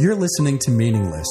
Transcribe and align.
You're 0.00 0.16
listening 0.16 0.58
to 0.60 0.70
Meaningless, 0.70 1.26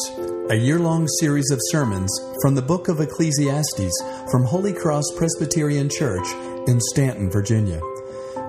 a 0.51 0.55
year 0.55 0.77
long 0.77 1.07
series 1.19 1.49
of 1.49 1.57
sermons 1.71 2.07
from 2.39 2.53
the 2.53 2.61
book 2.61 2.87
of 2.87 2.99
Ecclesiastes 2.99 3.91
from 4.29 4.43
Holy 4.43 4.73
Cross 4.73 5.05
Presbyterian 5.17 5.89
Church 5.89 6.27
in 6.67 6.79
Staunton, 6.79 7.31
Virginia. 7.31 7.81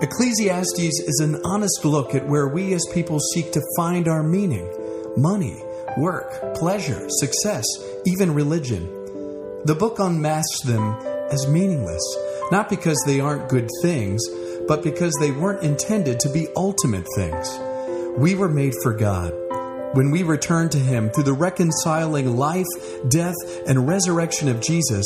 Ecclesiastes 0.02 1.00
is 1.00 1.20
an 1.20 1.40
honest 1.42 1.86
look 1.86 2.14
at 2.14 2.28
where 2.28 2.48
we 2.48 2.74
as 2.74 2.86
people 2.92 3.18
seek 3.18 3.50
to 3.52 3.62
find 3.78 4.08
our 4.08 4.22
meaning 4.22 4.68
money, 5.16 5.64
work, 5.96 6.54
pleasure, 6.54 7.02
success, 7.08 7.64
even 8.04 8.34
religion. 8.34 8.84
The 9.64 9.74
book 9.74 9.98
unmasks 10.00 10.60
them 10.66 10.96
as 11.30 11.48
meaningless, 11.48 12.04
not 12.52 12.68
because 12.68 13.02
they 13.06 13.20
aren't 13.20 13.48
good 13.48 13.70
things, 13.80 14.22
but 14.68 14.82
because 14.82 15.14
they 15.18 15.30
weren't 15.30 15.62
intended 15.62 16.20
to 16.20 16.28
be 16.28 16.48
ultimate 16.56 17.06
things. 17.16 17.58
We 18.18 18.34
were 18.34 18.50
made 18.50 18.74
for 18.82 18.92
God. 18.92 19.32
When 19.92 20.12
we 20.12 20.22
return 20.22 20.68
to 20.68 20.78
Him 20.78 21.10
through 21.10 21.24
the 21.24 21.32
reconciling 21.32 22.36
life, 22.36 22.68
death, 23.08 23.34
and 23.66 23.88
resurrection 23.88 24.48
of 24.48 24.60
Jesus, 24.60 25.04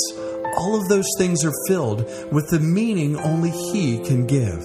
all 0.59 0.78
of 0.78 0.88
those 0.88 1.09
things 1.16 1.42
are 1.42 1.54
filled 1.66 2.00
with 2.30 2.50
the 2.50 2.60
meaning 2.60 3.16
only 3.16 3.48
He 3.48 4.04
can 4.04 4.26
give. 4.26 4.62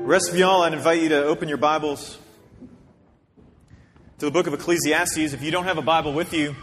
The 0.00 0.16
rest 0.16 0.30
of 0.30 0.36
y'all, 0.36 0.62
I'd 0.62 0.72
invite 0.72 1.00
you 1.00 1.10
to 1.10 1.22
open 1.22 1.48
your 1.48 1.58
Bibles 1.58 2.18
to 4.18 4.24
the 4.24 4.32
book 4.32 4.48
of 4.48 4.54
Ecclesiastes. 4.54 5.32
If 5.32 5.42
you 5.44 5.52
don't 5.52 5.62
have 5.62 5.78
a 5.78 5.82
Bible 5.82 6.12
with 6.12 6.34
you, 6.34 6.56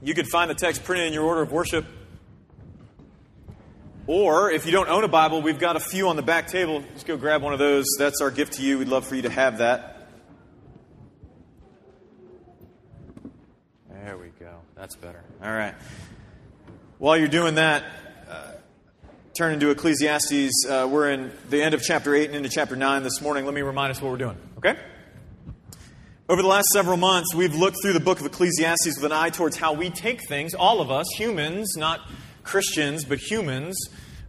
you 0.00 0.14
could 0.14 0.28
find 0.28 0.48
the 0.48 0.54
text 0.54 0.84
printed 0.84 1.08
in 1.08 1.12
your 1.12 1.24
order 1.24 1.42
of 1.42 1.50
worship. 1.50 1.84
Or 4.06 4.50
if 4.50 4.66
you 4.66 4.72
don't 4.72 4.90
own 4.90 5.02
a 5.02 5.08
Bible, 5.08 5.40
we've 5.40 5.58
got 5.58 5.76
a 5.76 5.80
few 5.80 6.08
on 6.08 6.16
the 6.16 6.22
back 6.22 6.48
table. 6.48 6.84
Just 6.92 7.06
go 7.06 7.16
grab 7.16 7.40
one 7.40 7.54
of 7.54 7.58
those. 7.58 7.86
That's 7.98 8.20
our 8.20 8.30
gift 8.30 8.54
to 8.54 8.62
you. 8.62 8.78
We'd 8.78 8.88
love 8.88 9.06
for 9.06 9.14
you 9.14 9.22
to 9.22 9.30
have 9.30 9.58
that. 9.58 10.08
There 13.90 14.18
we 14.18 14.28
go. 14.38 14.60
That's 14.76 14.94
better. 14.96 15.24
All 15.42 15.50
right. 15.50 15.74
While 16.98 17.16
you're 17.16 17.28
doing 17.28 17.54
that, 17.54 17.82
uh, 18.28 18.52
turn 19.38 19.54
into 19.54 19.70
Ecclesiastes. 19.70 20.66
Uh, 20.68 20.86
we're 20.90 21.10
in 21.10 21.32
the 21.48 21.62
end 21.62 21.72
of 21.72 21.82
chapter 21.82 22.14
8 22.14 22.26
and 22.26 22.36
into 22.36 22.50
chapter 22.50 22.76
9 22.76 23.02
this 23.04 23.22
morning. 23.22 23.46
Let 23.46 23.54
me 23.54 23.62
remind 23.62 23.90
us 23.90 24.02
what 24.02 24.10
we're 24.10 24.18
doing, 24.18 24.36
okay? 24.58 24.76
Over 26.28 26.42
the 26.42 26.48
last 26.48 26.68
several 26.74 26.98
months, 26.98 27.34
we've 27.34 27.54
looked 27.54 27.78
through 27.82 27.94
the 27.94 28.00
book 28.00 28.20
of 28.20 28.26
Ecclesiastes 28.26 28.96
with 28.96 29.04
an 29.04 29.12
eye 29.12 29.30
towards 29.30 29.56
how 29.56 29.72
we 29.72 29.88
take 29.88 30.28
things, 30.28 30.52
all 30.52 30.82
of 30.82 30.90
us, 30.90 31.06
humans, 31.16 31.74
not 31.76 32.00
Christians, 32.44 33.04
but 33.04 33.18
humans, 33.18 33.76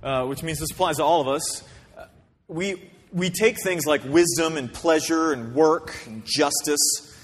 uh, 0.02 0.26
which 0.26 0.42
means 0.42 0.60
this 0.60 0.72
applies 0.72 0.98
to 0.98 1.04
all 1.04 1.22
of 1.22 1.28
us, 1.28 1.64
uh, 1.98 2.06
we, 2.48 2.90
we 3.12 3.30
take 3.30 3.62
things 3.62 3.86
like 3.86 4.04
wisdom 4.06 4.58
and 4.58 4.74
pleasure 4.74 5.32
and 5.32 5.54
work 5.54 5.96
and 6.06 6.24
justice, 6.26 7.16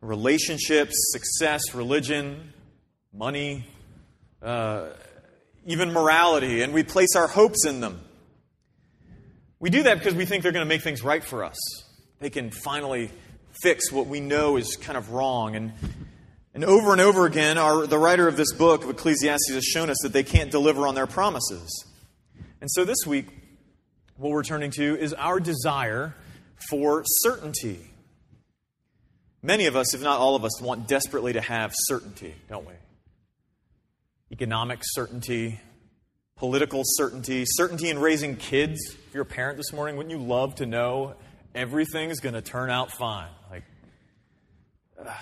relationships, 0.00 0.94
success, 1.10 1.74
religion, 1.74 2.52
money, 3.12 3.66
uh, 4.42 4.88
even 5.64 5.92
morality, 5.92 6.62
and 6.62 6.72
we 6.72 6.84
place 6.84 7.16
our 7.16 7.26
hopes 7.26 7.66
in 7.66 7.80
them. 7.80 8.00
We 9.58 9.70
do 9.70 9.82
that 9.84 9.98
because 9.98 10.14
we 10.14 10.26
think 10.26 10.42
they're 10.42 10.52
going 10.52 10.64
to 10.64 10.68
make 10.68 10.82
things 10.82 11.02
right 11.02 11.24
for 11.24 11.42
us. 11.42 11.56
They 12.20 12.30
can 12.30 12.50
finally 12.50 13.10
fix 13.62 13.90
what 13.90 14.06
we 14.06 14.20
know 14.20 14.56
is 14.56 14.76
kind 14.76 14.96
of 14.96 15.10
wrong. 15.10 15.56
And 15.56 15.72
and 16.56 16.64
over 16.64 16.92
and 16.92 17.02
over 17.02 17.26
again, 17.26 17.58
our, 17.58 17.86
the 17.86 17.98
writer 17.98 18.26
of 18.26 18.38
this 18.38 18.50
book 18.54 18.82
of 18.82 18.88
Ecclesiastes 18.88 19.50
has 19.50 19.62
shown 19.62 19.90
us 19.90 19.98
that 20.02 20.14
they 20.14 20.22
can't 20.22 20.50
deliver 20.50 20.86
on 20.86 20.94
their 20.94 21.06
promises. 21.06 21.84
And 22.62 22.70
so 22.70 22.86
this 22.86 23.06
week, 23.06 23.26
what 24.16 24.30
we're 24.30 24.42
turning 24.42 24.70
to 24.70 24.98
is 24.98 25.12
our 25.12 25.38
desire 25.38 26.14
for 26.70 27.02
certainty. 27.04 27.90
Many 29.42 29.66
of 29.66 29.76
us, 29.76 29.92
if 29.92 30.02
not 30.02 30.18
all 30.18 30.34
of 30.34 30.46
us, 30.46 30.58
want 30.62 30.88
desperately 30.88 31.34
to 31.34 31.42
have 31.42 31.72
certainty, 31.74 32.34
don't 32.48 32.66
we? 32.66 32.72
Economic 34.32 34.78
certainty, 34.80 35.60
political 36.36 36.80
certainty, 36.86 37.44
certainty 37.46 37.90
in 37.90 37.98
raising 37.98 38.34
kids. 38.34 38.78
If 38.94 39.12
you're 39.12 39.24
a 39.24 39.26
parent 39.26 39.58
this 39.58 39.74
morning, 39.74 39.98
wouldn't 39.98 40.18
you 40.18 40.26
love 40.26 40.54
to 40.54 40.64
know 40.64 41.16
everything's 41.54 42.20
going 42.20 42.34
to 42.34 42.40
turn 42.40 42.70
out 42.70 42.92
fine? 42.92 43.28
Like, 43.50 43.64
uh, 44.98 45.12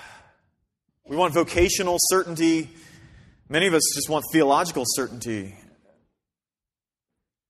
we 1.06 1.16
want 1.16 1.34
vocational 1.34 1.96
certainty. 2.00 2.70
Many 3.48 3.66
of 3.66 3.74
us 3.74 3.82
just 3.94 4.08
want 4.08 4.24
theological 4.32 4.84
certainty. 4.86 5.54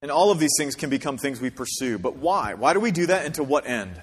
And 0.03 0.11
all 0.11 0.31
of 0.31 0.39
these 0.39 0.53
things 0.59 0.75
can 0.75 0.91
become 0.91 1.17
things 1.17 1.41
we 1.41 1.51
pursue. 1.51 1.99
But 1.99 2.17
why? 2.17 2.55
Why 2.55 2.75
do 2.75 2.81
we 2.81 2.91
do 2.91 3.07
that 3.07 3.25
and 3.25 3.35
to 3.37 3.45
what 3.45 3.67
end? 3.67 4.01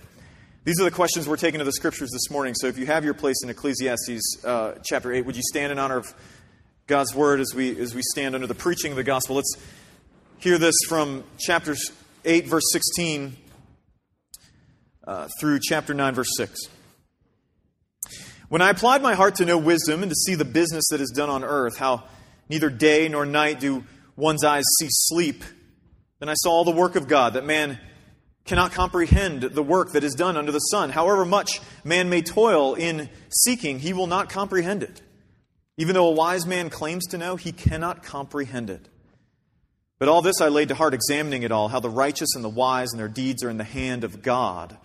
These 0.64 0.80
are 0.80 0.84
the 0.84 0.92
questions 0.92 1.28
we're 1.28 1.38
taking 1.38 1.60
to 1.60 1.66
the 1.66 1.74
scriptures 1.74 2.12
this 2.12 2.32
morning. 2.32 2.54
So 2.56 2.68
if 2.68 2.78
you 2.78 2.86
have 2.86 3.04
your 3.04 3.14
place 3.14 3.44
in 3.44 3.50
Ecclesiastes 3.50 4.46
uh, 4.46 4.76
chapter 4.86 5.12
8, 5.12 5.26
would 5.26 5.36
you 5.36 5.44
stand 5.44 5.72
in 5.72 5.80
honor 5.80 5.98
of 5.98 6.14
God's 6.88 7.14
word 7.14 7.40
as 7.40 7.54
we, 7.54 7.78
as 7.80 7.94
we 7.94 8.02
stand 8.04 8.36
under 8.36 8.48
the 8.48 8.56
preaching 8.56 8.92
of 8.92 8.96
the 8.96 9.04
gospel? 9.04 9.36
Let's 9.36 9.56
hear 10.38 10.58
this 10.58 10.76
from 10.88 11.24
chapter 11.38 11.76
8, 12.24 12.48
verse 12.48 12.72
16, 12.72 13.36
uh, 15.06 15.28
through 15.40 15.60
chapter 15.62 15.94
9, 15.94 16.14
verse 16.14 16.32
6. 16.38 16.68
When 18.52 18.62
I 18.62 18.70
applied 18.70 19.02
my 19.02 19.14
heart 19.14 19.36
to 19.36 19.46
know 19.46 19.58
wisdom 19.58 20.04
and 20.04 20.12
to 20.12 20.16
see 20.16 20.36
the 20.36 20.44
business 20.44 20.84
that 20.92 21.00
is 21.00 21.14
done 21.16 21.30
on 21.30 21.42
earth, 21.42 21.78
how 21.78 22.04
neither 22.50 22.70
day 22.70 23.08
nor 23.08 23.26
night 23.26 23.62
do 23.62 23.86
one's 24.18 24.44
eyes 24.44 24.66
see 24.78 24.90
sleep, 24.90 25.46
then 26.20 26.28
I 26.28 26.34
saw 26.34 26.52
all 26.52 26.66
the 26.66 26.72
work 26.72 26.98
of 26.98 27.08
God, 27.08 27.36
that 27.36 27.46
man 27.46 27.80
cannot 28.44 28.74
comprehend 28.74 29.42
the 29.42 29.64
work 29.64 29.94
that 29.94 30.04
is 30.04 30.16
done 30.16 30.36
under 30.36 30.52
the 30.52 30.60
sun. 30.60 30.90
However 30.90 31.24
much 31.24 31.62
man 31.86 32.10
may 32.10 32.22
toil 32.22 32.74
in 32.76 33.10
seeking, 33.30 33.80
he 33.80 33.94
will 33.94 34.08
not 34.08 34.28
comprehend 34.28 34.84
it. 34.84 35.02
Even 35.78 35.96
though 35.96 36.10
a 36.10 36.12
wise 36.12 36.46
man 36.46 36.70
claims 36.70 37.08
to 37.08 37.18
know, 37.18 37.38
he 37.38 37.54
cannot 37.54 38.04
comprehend 38.04 38.70
it. 38.70 38.90
But 39.98 40.10
all 40.10 40.22
this 40.22 40.42
I 40.42 40.50
laid 40.50 40.68
to 40.68 40.76
heart, 40.76 40.94
examining 40.94 41.44
it 41.44 41.54
all, 41.54 41.70
how 41.70 41.80
the 41.80 41.90
righteous 41.90 42.36
and 42.36 42.44
the 42.44 42.50
wise 42.50 42.92
and 42.92 43.00
their 43.00 43.08
deeds 43.08 43.46
are 43.46 43.50
in 43.50 43.56
the 43.56 43.64
hand 43.64 44.04
of 44.04 44.22
God. 44.22 44.76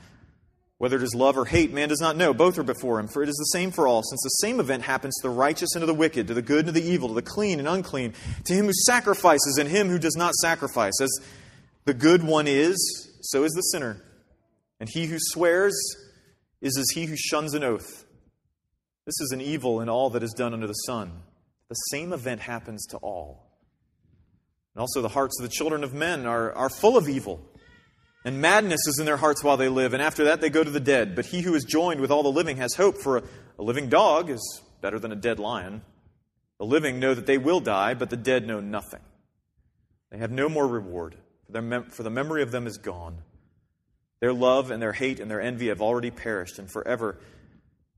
Whether 0.78 0.96
it 0.96 1.02
is 1.02 1.14
love 1.14 1.38
or 1.38 1.46
hate, 1.46 1.72
man 1.72 1.88
does 1.88 2.00
not 2.00 2.16
know. 2.16 2.34
Both 2.34 2.58
are 2.58 2.62
before 2.62 3.00
him, 3.00 3.08
for 3.08 3.22
it 3.22 3.30
is 3.30 3.36
the 3.36 3.58
same 3.58 3.70
for 3.70 3.88
all, 3.88 4.02
since 4.02 4.20
the 4.22 4.28
same 4.28 4.60
event 4.60 4.82
happens 4.82 5.14
to 5.16 5.28
the 5.28 5.34
righteous 5.34 5.74
and 5.74 5.80
to 5.80 5.86
the 5.86 5.94
wicked, 5.94 6.26
to 6.28 6.34
the 6.34 6.42
good 6.42 6.66
and 6.66 6.74
to 6.74 6.80
the 6.80 6.86
evil, 6.86 7.08
to 7.08 7.14
the 7.14 7.22
clean 7.22 7.58
and 7.58 7.66
unclean, 7.66 8.12
to 8.44 8.52
him 8.52 8.66
who 8.66 8.72
sacrifices 8.84 9.56
and 9.58 9.70
him 9.70 9.88
who 9.88 9.98
does 9.98 10.16
not 10.16 10.34
sacrifice. 10.34 11.00
As 11.00 11.10
the 11.86 11.94
good 11.94 12.22
one 12.22 12.46
is, 12.46 12.76
so 13.22 13.44
is 13.44 13.52
the 13.52 13.62
sinner. 13.62 14.02
And 14.78 14.88
he 14.88 15.06
who 15.06 15.16
swears 15.18 15.74
is 16.60 16.76
as 16.76 16.90
he 16.94 17.06
who 17.06 17.16
shuns 17.16 17.54
an 17.54 17.64
oath. 17.64 18.04
This 19.06 19.20
is 19.20 19.30
an 19.32 19.40
evil 19.40 19.80
in 19.80 19.88
all 19.88 20.10
that 20.10 20.22
is 20.22 20.32
done 20.32 20.52
under 20.52 20.66
the 20.66 20.74
sun. 20.74 21.12
The 21.68 21.74
same 21.74 22.12
event 22.12 22.40
happens 22.40 22.84
to 22.88 22.98
all. 22.98 23.46
And 24.74 24.80
also, 24.80 25.00
the 25.00 25.08
hearts 25.08 25.40
of 25.40 25.48
the 25.48 25.54
children 25.54 25.82
of 25.84 25.94
men 25.94 26.26
are, 26.26 26.52
are 26.52 26.68
full 26.68 26.98
of 26.98 27.08
evil. 27.08 27.40
And 28.26 28.40
madness 28.40 28.80
is 28.88 28.98
in 28.98 29.06
their 29.06 29.16
hearts 29.16 29.44
while 29.44 29.56
they 29.56 29.68
live, 29.68 29.94
and 29.94 30.02
after 30.02 30.24
that 30.24 30.40
they 30.40 30.50
go 30.50 30.64
to 30.64 30.70
the 30.70 30.80
dead. 30.80 31.14
But 31.14 31.26
he 31.26 31.42
who 31.42 31.54
is 31.54 31.62
joined 31.62 32.00
with 32.00 32.10
all 32.10 32.24
the 32.24 32.28
living 32.28 32.56
has 32.56 32.74
hope, 32.74 32.98
for 32.98 33.18
a, 33.18 33.22
a 33.56 33.62
living 33.62 33.88
dog 33.88 34.30
is 34.30 34.62
better 34.80 34.98
than 34.98 35.12
a 35.12 35.16
dead 35.16 35.38
lion. 35.38 35.82
The 36.58 36.66
living 36.66 36.98
know 36.98 37.14
that 37.14 37.26
they 37.26 37.38
will 37.38 37.60
die, 37.60 37.94
but 37.94 38.10
the 38.10 38.16
dead 38.16 38.44
know 38.44 38.58
nothing. 38.58 39.02
They 40.10 40.18
have 40.18 40.32
no 40.32 40.48
more 40.48 40.66
reward, 40.66 41.14
for, 41.48 41.62
mem- 41.62 41.90
for 41.90 42.02
the 42.02 42.10
memory 42.10 42.42
of 42.42 42.50
them 42.50 42.66
is 42.66 42.78
gone. 42.78 43.18
Their 44.18 44.32
love 44.32 44.72
and 44.72 44.82
their 44.82 44.92
hate 44.92 45.20
and 45.20 45.30
their 45.30 45.40
envy 45.40 45.68
have 45.68 45.80
already 45.80 46.10
perished, 46.10 46.58
and 46.58 46.68
forever 46.68 47.20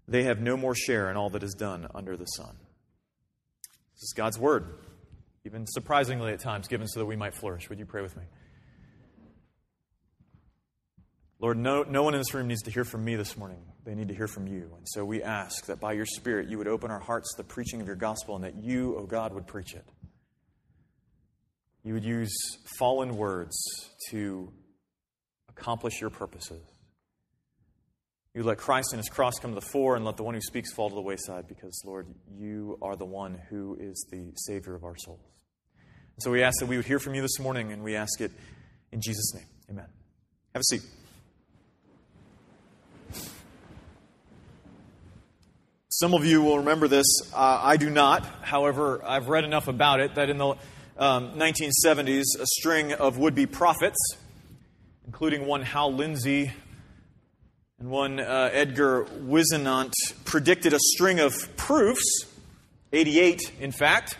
they 0.06 0.24
have 0.24 0.40
no 0.40 0.58
more 0.58 0.74
share 0.74 1.10
in 1.10 1.16
all 1.16 1.30
that 1.30 1.42
is 1.42 1.54
done 1.54 1.88
under 1.94 2.18
the 2.18 2.26
sun. 2.26 2.54
This 3.94 4.02
is 4.02 4.12
God's 4.14 4.38
word, 4.38 4.74
even 5.46 5.66
surprisingly 5.66 6.32
at 6.32 6.40
times 6.40 6.68
given 6.68 6.86
so 6.86 7.00
that 7.00 7.06
we 7.06 7.16
might 7.16 7.34
flourish. 7.34 7.70
Would 7.70 7.78
you 7.78 7.86
pray 7.86 8.02
with 8.02 8.14
me? 8.14 8.24
Lord, 11.40 11.56
no, 11.56 11.84
no 11.84 12.02
one 12.02 12.14
in 12.14 12.20
this 12.20 12.34
room 12.34 12.48
needs 12.48 12.62
to 12.62 12.70
hear 12.70 12.84
from 12.84 13.04
me 13.04 13.14
this 13.14 13.36
morning. 13.36 13.62
They 13.84 13.94
need 13.94 14.08
to 14.08 14.14
hear 14.14 14.26
from 14.26 14.48
you. 14.48 14.72
And 14.76 14.88
so 14.88 15.04
we 15.04 15.22
ask 15.22 15.66
that 15.66 15.78
by 15.78 15.92
your 15.92 16.06
Spirit 16.06 16.48
you 16.48 16.58
would 16.58 16.66
open 16.66 16.90
our 16.90 16.98
hearts 16.98 17.32
to 17.34 17.42
the 17.42 17.48
preaching 17.48 17.80
of 17.80 17.86
your 17.86 17.96
gospel 17.96 18.34
and 18.34 18.44
that 18.44 18.56
you, 18.56 18.96
O 18.96 19.02
oh 19.02 19.06
God, 19.06 19.32
would 19.32 19.46
preach 19.46 19.74
it. 19.74 19.84
You 21.84 21.94
would 21.94 22.04
use 22.04 22.34
fallen 22.76 23.16
words 23.16 23.56
to 24.10 24.52
accomplish 25.48 26.00
your 26.00 26.10
purposes. 26.10 26.62
You 28.34 28.42
let 28.42 28.58
Christ 28.58 28.92
and 28.92 28.98
his 28.98 29.08
cross 29.08 29.34
come 29.40 29.52
to 29.52 29.54
the 29.54 29.66
fore 29.66 29.96
and 29.96 30.04
let 30.04 30.16
the 30.16 30.22
one 30.22 30.34
who 30.34 30.40
speaks 30.40 30.72
fall 30.72 30.88
to 30.88 30.94
the 30.94 31.00
wayside 31.00 31.48
because, 31.48 31.80
Lord, 31.84 32.06
you 32.36 32.78
are 32.82 32.96
the 32.96 33.04
one 33.04 33.40
who 33.48 33.76
is 33.80 34.06
the 34.10 34.32
Savior 34.34 34.74
of 34.74 34.84
our 34.84 34.96
souls. 34.96 35.20
And 36.16 36.22
so 36.22 36.30
we 36.32 36.42
ask 36.42 36.58
that 36.60 36.66
we 36.66 36.76
would 36.76 36.86
hear 36.86 36.98
from 36.98 37.14
you 37.14 37.22
this 37.22 37.38
morning 37.38 37.72
and 37.72 37.82
we 37.82 37.94
ask 37.94 38.20
it 38.20 38.32
in 38.90 39.00
Jesus' 39.00 39.34
name. 39.34 39.46
Amen. 39.70 39.86
Have 40.52 40.60
a 40.60 40.64
seat. 40.64 40.82
Some 46.00 46.14
of 46.14 46.24
you 46.24 46.42
will 46.42 46.58
remember 46.58 46.86
this. 46.86 47.06
Uh, 47.34 47.60
I 47.60 47.76
do 47.76 47.90
not. 47.90 48.24
However, 48.42 49.02
I've 49.04 49.28
read 49.28 49.42
enough 49.42 49.66
about 49.66 49.98
it 49.98 50.14
that 50.14 50.30
in 50.30 50.38
the 50.38 50.54
um, 50.96 51.32
1970s, 51.36 52.22
a 52.38 52.46
string 52.46 52.92
of 52.92 53.18
would 53.18 53.34
be 53.34 53.46
prophets 53.46 53.98
including 55.08 55.46
one 55.46 55.62
Hal 55.62 55.92
Lindsey 55.92 56.52
and 57.80 57.88
one 57.88 58.20
uh, 58.20 58.50
Edgar 58.52 59.04
Whisenant, 59.04 59.94
predicted 60.26 60.74
a 60.74 60.78
string 60.78 61.18
of 61.18 61.56
proofs, 61.56 62.26
88 62.92 63.50
in 63.58 63.72
fact, 63.72 64.18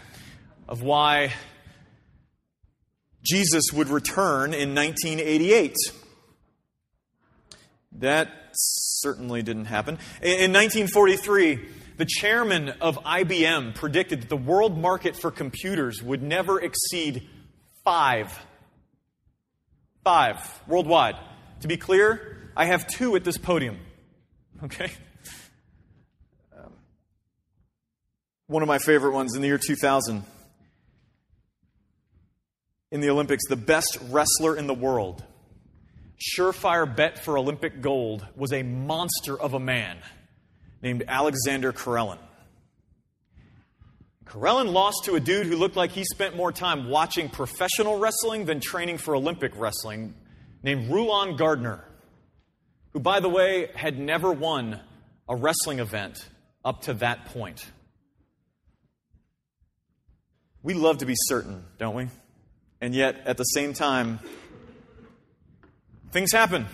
of 0.67 0.83
why 0.83 1.35
Jesus 3.23 3.65
would 3.75 3.89
return 3.89 4.55
in 4.55 4.75
1988. 4.75 5.77
That 7.93 8.31
certainly 9.00 9.43
didn't 9.43 9.67
happen. 9.67 9.99
In 10.23 10.53
1943, 10.53 11.69
the 11.99 12.06
chairman 12.06 12.71
of 12.81 12.97
IBM 12.99 13.75
predicted 13.75 14.23
that 14.23 14.29
the 14.29 14.37
world 14.37 14.79
market 14.79 15.17
for 15.17 15.31
computers 15.31 16.03
would 16.03 16.23
never 16.23 16.61
exceed 16.61 17.29
five. 17.85 18.39
Five 20.05 20.62
worldwide. 20.69 21.17
To 21.61 21.69
be 21.69 21.77
clear, 21.77 22.53
I 22.56 22.67
have 22.67 22.87
two 22.87 23.17
at 23.17 23.25
this 23.25 23.37
podium. 23.37 23.79
Okay? 24.65 24.91
Um, 26.53 26.73
one 28.49 28.61
of 28.61 28.67
my 28.67 28.79
favorite 28.79 29.12
ones 29.12 29.37
in 29.37 29.41
the 29.41 29.47
year 29.47 29.56
2000. 29.56 30.25
In 32.91 33.01
the 33.01 33.09
Olympics, 33.11 33.47
the 33.49 33.55
best 33.55 33.99
wrestler 34.09 34.56
in 34.56 34.67
the 34.67 34.75
world 34.75 35.23
surefire 36.19 36.87
bet 36.94 37.25
for 37.25 37.38
Olympic 37.38 37.81
gold 37.81 38.26
was 38.37 38.53
a 38.53 38.62
monster 38.62 39.38
of 39.38 39.55
a 39.55 39.61
man 39.61 39.99
named 40.82 41.05
Alexander 41.06 41.73
Karelin. 41.73 42.19
Karelin 44.25 44.73
lost 44.73 45.05
to 45.05 45.15
a 45.15 45.20
dude 45.20 45.47
who 45.47 45.56
looked 45.56 45.76
like 45.76 45.91
he 45.91 46.05
spent 46.05 46.37
more 46.37 46.53
time 46.53 46.91
watching 46.91 47.31
professional 47.31 47.99
wrestling 47.99 48.44
than 48.44 48.61
training 48.61 48.99
for 48.99 49.17
Olympic 49.17 49.53
wrestling, 49.56 50.15
named 50.62 50.91
Rulon 50.91 51.37
Gardner, 51.37 51.82
who, 52.93 53.00
by 53.00 53.20
the 53.20 53.29
way, 53.29 53.70
had 53.75 53.99
never 53.99 54.31
won 54.31 54.81
a 55.29 55.37
wrestling 55.37 55.79
event 55.79 56.29
up 56.65 56.82
to 56.82 56.94
that 56.94 57.26
point. 57.26 57.65
We 60.62 60.75
love 60.75 60.99
to 60.99 61.06
be 61.06 61.15
certain, 61.17 61.65
don't 61.79 61.94
we? 61.94 62.09
And 62.81 62.94
yet, 62.94 63.23
at 63.25 63.37
the 63.37 63.44
same 63.44 63.73
time, 63.73 64.19
things 66.10 66.32
happen. 66.32 66.66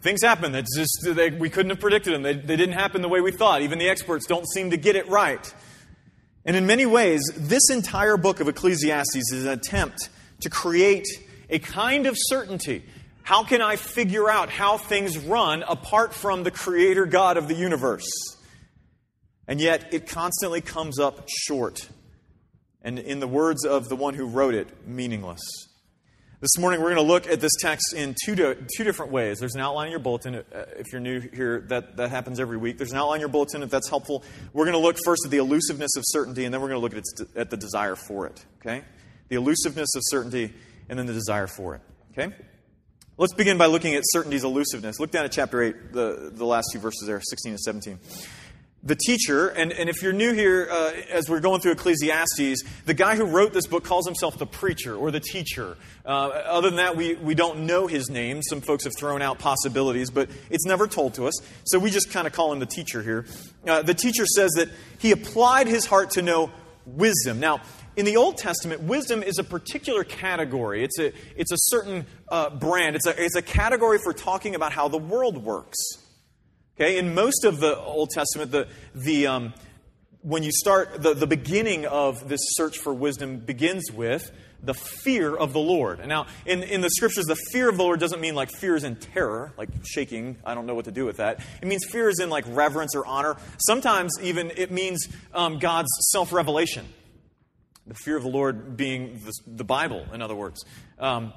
Things 0.00 0.22
happen. 0.22 0.54
It's 0.54 0.76
just 0.76 1.16
they, 1.16 1.30
we 1.30 1.50
couldn't 1.50 1.70
have 1.70 1.80
predicted 1.80 2.14
them. 2.14 2.22
They, 2.22 2.34
they 2.34 2.56
didn't 2.56 2.74
happen 2.74 3.02
the 3.02 3.08
way 3.08 3.20
we 3.20 3.32
thought. 3.32 3.62
Even 3.62 3.78
the 3.78 3.88
experts 3.88 4.26
don't 4.26 4.46
seem 4.48 4.70
to 4.70 4.76
get 4.76 4.94
it 4.94 5.08
right. 5.08 5.52
And 6.44 6.56
in 6.56 6.66
many 6.66 6.86
ways, 6.86 7.20
this 7.36 7.68
entire 7.70 8.16
book 8.16 8.40
of 8.40 8.48
Ecclesiastes 8.48 9.32
is 9.32 9.44
an 9.44 9.50
attempt 9.50 10.08
to 10.40 10.50
create 10.50 11.06
a 11.50 11.58
kind 11.58 12.06
of 12.06 12.14
certainty. 12.16 12.84
How 13.22 13.42
can 13.42 13.60
I 13.60 13.76
figure 13.76 14.30
out 14.30 14.48
how 14.48 14.78
things 14.78 15.18
run 15.18 15.62
apart 15.64 16.14
from 16.14 16.44
the 16.44 16.50
creator 16.50 17.04
God 17.04 17.36
of 17.36 17.48
the 17.48 17.54
universe? 17.54 18.08
And 19.46 19.60
yet, 19.60 19.92
it 19.92 20.06
constantly 20.06 20.60
comes 20.60 20.98
up 20.98 21.28
short. 21.28 21.88
And 22.82 22.98
in 22.98 23.18
the 23.20 23.26
words 23.26 23.64
of 23.64 23.88
the 23.88 23.96
one 23.96 24.14
who 24.14 24.26
wrote 24.26 24.54
it, 24.54 24.86
meaningless. 24.86 25.40
This 26.40 26.56
morning, 26.56 26.80
we're 26.80 26.94
going 26.94 27.04
to 27.04 27.12
look 27.12 27.26
at 27.26 27.40
this 27.40 27.50
text 27.58 27.92
in 27.92 28.14
two, 28.24 28.36
two 28.36 28.84
different 28.84 29.10
ways. 29.10 29.40
There's 29.40 29.56
an 29.56 29.60
outline 29.60 29.86
in 29.86 29.90
your 29.90 29.98
bulletin. 29.98 30.36
Uh, 30.36 30.42
if 30.76 30.92
you're 30.92 31.00
new 31.00 31.18
here, 31.18 31.62
that, 31.62 31.96
that 31.96 32.10
happens 32.10 32.38
every 32.38 32.56
week. 32.56 32.78
There's 32.78 32.92
an 32.92 32.96
outline 32.98 33.16
in 33.16 33.20
your 33.22 33.28
bulletin 33.28 33.64
if 33.64 33.70
that's 33.70 33.88
helpful. 33.88 34.22
We're 34.52 34.64
going 34.64 34.76
to 34.76 34.78
look 34.78 34.98
first 35.04 35.22
at 35.24 35.32
the 35.32 35.38
elusiveness 35.38 35.96
of 35.96 36.04
certainty, 36.06 36.44
and 36.44 36.54
then 36.54 36.60
we're 36.60 36.68
going 36.68 36.80
to 36.80 36.96
look 36.96 37.04
at, 37.20 37.36
at 37.36 37.50
the 37.50 37.56
desire 37.56 37.96
for 37.96 38.28
it. 38.28 38.44
Okay? 38.60 38.84
The 39.30 39.34
elusiveness 39.34 39.92
of 39.96 40.02
certainty, 40.04 40.54
and 40.88 40.96
then 40.96 41.06
the 41.06 41.12
desire 41.12 41.48
for 41.48 41.74
it. 41.74 41.80
Okay? 42.12 42.32
Let's 43.16 43.34
begin 43.34 43.58
by 43.58 43.66
looking 43.66 43.96
at 43.96 44.04
certainty's 44.06 44.44
elusiveness. 44.44 45.00
Look 45.00 45.10
down 45.10 45.24
at 45.24 45.32
chapter 45.32 45.60
8, 45.60 45.92
the, 45.92 46.30
the 46.32 46.46
last 46.46 46.68
few 46.70 46.80
verses 46.80 47.02
there, 47.04 47.20
16 47.20 47.50
and 47.50 47.60
17 47.60 47.98
the 48.88 48.96
teacher, 48.96 49.48
and, 49.48 49.70
and 49.70 49.88
if 49.88 50.02
you're 50.02 50.14
new 50.14 50.32
here 50.32 50.66
uh, 50.70 50.92
as 51.10 51.28
we're 51.28 51.40
going 51.40 51.60
through 51.60 51.72
Ecclesiastes, 51.72 52.62
the 52.86 52.94
guy 52.94 53.16
who 53.16 53.24
wrote 53.24 53.52
this 53.52 53.66
book 53.66 53.84
calls 53.84 54.06
himself 54.06 54.38
the 54.38 54.46
preacher 54.46 54.96
or 54.96 55.10
the 55.10 55.20
teacher. 55.20 55.76
Uh, 56.06 56.28
other 56.28 56.70
than 56.70 56.78
that, 56.78 56.96
we, 56.96 57.14
we 57.16 57.34
don't 57.34 57.66
know 57.66 57.86
his 57.86 58.08
name. 58.08 58.42
Some 58.42 58.62
folks 58.62 58.84
have 58.84 58.94
thrown 58.96 59.20
out 59.20 59.38
possibilities, 59.38 60.10
but 60.10 60.30
it's 60.48 60.64
never 60.64 60.86
told 60.86 61.14
to 61.14 61.26
us. 61.26 61.34
So 61.64 61.78
we 61.78 61.90
just 61.90 62.10
kind 62.10 62.26
of 62.26 62.32
call 62.32 62.52
him 62.52 62.60
the 62.60 62.66
teacher 62.66 63.02
here. 63.02 63.26
Uh, 63.66 63.82
the 63.82 63.94
teacher 63.94 64.24
says 64.24 64.52
that 64.52 64.70
he 64.98 65.12
applied 65.12 65.66
his 65.66 65.84
heart 65.84 66.12
to 66.12 66.22
know 66.22 66.50
wisdom. 66.86 67.40
Now, 67.40 67.60
in 67.94 68.06
the 68.06 68.16
Old 68.16 68.38
Testament, 68.38 68.82
wisdom 68.82 69.22
is 69.22 69.38
a 69.38 69.44
particular 69.44 70.02
category. 70.02 70.82
It's 70.82 70.98
a, 70.98 71.12
it's 71.36 71.52
a 71.52 71.58
certain 71.58 72.06
uh, 72.28 72.50
brand, 72.50 72.96
it's 72.96 73.06
a, 73.06 73.22
it's 73.22 73.36
a 73.36 73.42
category 73.42 73.98
for 74.02 74.14
talking 74.14 74.54
about 74.54 74.72
how 74.72 74.88
the 74.88 74.98
world 74.98 75.44
works. 75.44 75.76
Okay, 76.80 76.96
in 76.96 77.12
most 77.12 77.42
of 77.42 77.58
the 77.58 77.76
Old 77.76 78.10
Testament, 78.10 78.52
the, 78.52 78.68
the, 78.94 79.26
um, 79.26 79.52
when 80.22 80.44
you 80.44 80.52
start, 80.52 81.02
the, 81.02 81.12
the 81.12 81.26
beginning 81.26 81.86
of 81.86 82.28
this 82.28 82.38
search 82.50 82.78
for 82.78 82.94
wisdom 82.94 83.38
begins 83.38 83.90
with 83.90 84.30
the 84.62 84.74
fear 84.74 85.34
of 85.34 85.52
the 85.52 85.58
Lord. 85.58 85.98
And 85.98 86.08
now, 86.08 86.28
in, 86.46 86.62
in 86.62 86.80
the 86.80 86.90
scriptures, 86.90 87.24
the 87.24 87.34
fear 87.50 87.68
of 87.68 87.78
the 87.78 87.82
Lord 87.82 87.98
doesn't 87.98 88.20
mean 88.20 88.36
like 88.36 88.52
fear 88.52 88.76
is 88.76 88.84
in 88.84 88.94
terror, 88.94 89.52
like 89.58 89.70
shaking. 89.84 90.36
I 90.44 90.54
don't 90.54 90.66
know 90.66 90.76
what 90.76 90.84
to 90.84 90.92
do 90.92 91.04
with 91.04 91.16
that. 91.16 91.40
It 91.60 91.66
means 91.66 91.84
fear 91.84 92.08
is 92.08 92.20
in 92.20 92.30
like 92.30 92.44
reverence 92.46 92.94
or 92.94 93.04
honor. 93.04 93.38
Sometimes 93.66 94.12
even 94.22 94.52
it 94.54 94.70
means 94.70 95.08
um, 95.34 95.58
God's 95.58 95.90
self 96.12 96.32
revelation. 96.32 96.86
The 97.88 97.94
fear 97.94 98.16
of 98.16 98.22
the 98.22 98.28
Lord 98.28 98.76
being 98.76 99.20
the, 99.24 99.32
the 99.48 99.64
Bible, 99.64 100.06
in 100.14 100.22
other 100.22 100.36
words. 100.36 100.64
Um, 101.00 101.32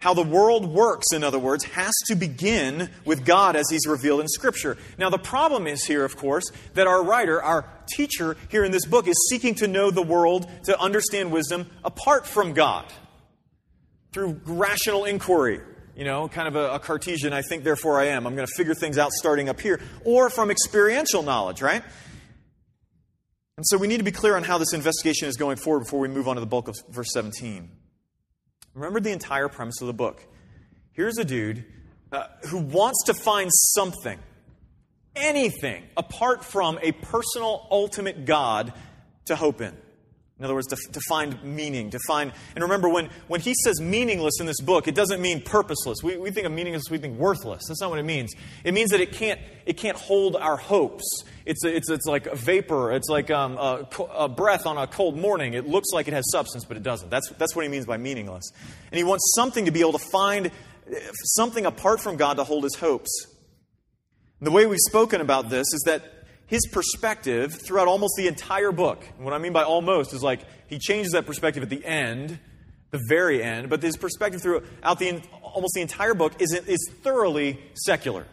how 0.00 0.14
the 0.14 0.22
world 0.22 0.66
works, 0.66 1.12
in 1.12 1.24
other 1.24 1.38
words, 1.38 1.64
has 1.64 1.92
to 2.06 2.14
begin 2.14 2.90
with 3.04 3.24
God 3.24 3.56
as 3.56 3.68
He's 3.70 3.86
revealed 3.86 4.20
in 4.20 4.28
Scripture. 4.28 4.76
Now, 4.98 5.10
the 5.10 5.18
problem 5.18 5.66
is 5.66 5.84
here, 5.84 6.04
of 6.04 6.16
course, 6.16 6.50
that 6.74 6.86
our 6.86 7.02
writer, 7.02 7.42
our 7.42 7.68
teacher 7.88 8.36
here 8.50 8.64
in 8.64 8.72
this 8.72 8.84
book, 8.84 9.08
is 9.08 9.16
seeking 9.30 9.54
to 9.56 9.66
know 9.66 9.90
the 9.90 10.02
world, 10.02 10.48
to 10.64 10.78
understand 10.78 11.32
wisdom 11.32 11.70
apart 11.84 12.26
from 12.26 12.52
God 12.52 12.84
through 14.12 14.40
rational 14.44 15.04
inquiry. 15.04 15.60
You 15.96 16.04
know, 16.04 16.28
kind 16.28 16.46
of 16.46 16.56
a, 16.56 16.74
a 16.74 16.78
Cartesian, 16.78 17.32
I 17.32 17.40
think, 17.40 17.64
therefore 17.64 17.98
I 17.98 18.08
am. 18.08 18.26
I'm 18.26 18.34
going 18.34 18.46
to 18.46 18.52
figure 18.54 18.74
things 18.74 18.98
out 18.98 19.12
starting 19.12 19.48
up 19.48 19.60
here. 19.60 19.80
Or 20.04 20.28
from 20.28 20.50
experiential 20.50 21.22
knowledge, 21.22 21.62
right? 21.62 21.82
And 23.56 23.66
so 23.66 23.78
we 23.78 23.86
need 23.86 23.96
to 23.96 24.04
be 24.04 24.12
clear 24.12 24.36
on 24.36 24.44
how 24.44 24.58
this 24.58 24.74
investigation 24.74 25.26
is 25.28 25.38
going 25.38 25.56
forward 25.56 25.84
before 25.84 26.00
we 26.00 26.08
move 26.08 26.28
on 26.28 26.36
to 26.36 26.40
the 26.40 26.46
bulk 26.46 26.68
of 26.68 26.76
verse 26.90 27.08
17. 27.14 27.70
Remember 28.76 29.00
the 29.00 29.10
entire 29.10 29.48
premise 29.48 29.80
of 29.80 29.86
the 29.86 29.94
book. 29.94 30.22
Here's 30.92 31.16
a 31.16 31.24
dude 31.24 31.64
uh, 32.12 32.26
who 32.50 32.58
wants 32.58 33.04
to 33.06 33.14
find 33.14 33.50
something, 33.52 34.18
anything, 35.16 35.82
apart 35.96 36.44
from 36.44 36.78
a 36.82 36.92
personal, 36.92 37.66
ultimate 37.70 38.26
God 38.26 38.74
to 39.24 39.34
hope 39.34 39.62
in. 39.62 39.74
In 40.38 40.44
other 40.44 40.54
words, 40.54 40.66
to, 40.66 40.76
to 40.92 41.00
find 41.08 41.42
meaning, 41.42 41.88
to 41.90 41.98
find. 42.06 42.30
And 42.54 42.62
remember, 42.62 42.90
when, 42.90 43.08
when 43.26 43.40
he 43.40 43.54
says 43.64 43.80
meaningless 43.80 44.34
in 44.38 44.44
this 44.44 44.60
book, 44.60 44.86
it 44.86 44.94
doesn't 44.94 45.22
mean 45.22 45.40
purposeless. 45.40 46.02
We, 46.02 46.18
we 46.18 46.30
think 46.30 46.44
of 46.44 46.52
meaningless, 46.52 46.90
we 46.90 46.98
think 46.98 47.18
worthless. 47.18 47.62
That's 47.66 47.80
not 47.80 47.88
what 47.88 47.98
it 47.98 48.04
means. 48.04 48.34
It 48.62 48.74
means 48.74 48.90
that 48.90 49.00
it 49.00 49.12
can't, 49.12 49.40
it 49.64 49.78
can't 49.78 49.96
hold 49.96 50.36
our 50.36 50.58
hopes. 50.58 51.24
It's, 51.46 51.64
it's, 51.64 51.88
it's 51.88 52.04
like 52.04 52.26
a 52.26 52.36
vapor, 52.36 52.92
it's 52.92 53.08
like 53.08 53.30
um, 53.30 53.56
a, 53.56 53.88
a 54.14 54.28
breath 54.28 54.66
on 54.66 54.76
a 54.76 54.86
cold 54.86 55.16
morning. 55.16 55.54
It 55.54 55.66
looks 55.66 55.88
like 55.94 56.06
it 56.06 56.12
has 56.12 56.30
substance, 56.30 56.66
but 56.66 56.76
it 56.76 56.82
doesn't. 56.82 57.10
That's, 57.10 57.30
that's 57.38 57.56
what 57.56 57.64
he 57.64 57.70
means 57.70 57.86
by 57.86 57.96
meaningless. 57.96 58.52
And 58.92 58.98
he 58.98 59.04
wants 59.04 59.32
something 59.34 59.64
to 59.64 59.70
be 59.70 59.80
able 59.80 59.92
to 59.92 60.06
find 60.12 60.50
something 61.34 61.64
apart 61.64 62.00
from 62.00 62.16
God 62.16 62.36
to 62.36 62.44
hold 62.44 62.64
his 62.64 62.74
hopes. 62.74 63.10
And 64.40 64.46
the 64.46 64.50
way 64.50 64.66
we've 64.66 64.78
spoken 64.80 65.22
about 65.22 65.48
this 65.48 65.66
is 65.72 65.82
that 65.86 66.02
his 66.46 66.66
perspective 66.68 67.54
throughout 67.54 67.88
almost 67.88 68.14
the 68.16 68.28
entire 68.28 68.72
book. 68.72 69.04
And 69.16 69.24
what 69.24 69.34
I 69.34 69.38
mean 69.38 69.52
by 69.52 69.64
almost 69.64 70.12
is 70.12 70.22
like 70.22 70.40
he 70.68 70.78
changes 70.78 71.12
that 71.12 71.26
perspective 71.26 71.62
at 71.62 71.70
the 71.70 71.84
end, 71.84 72.38
the 72.90 73.00
very 73.08 73.42
end, 73.42 73.68
but 73.68 73.82
his 73.82 73.96
perspective 73.96 74.42
throughout 74.42 74.98
the 74.98 75.20
almost 75.42 75.74
the 75.74 75.80
entire 75.80 76.14
book 76.14 76.40
is, 76.40 76.52
is 76.52 76.90
thoroughly 77.02 77.60
secular. 77.74 78.26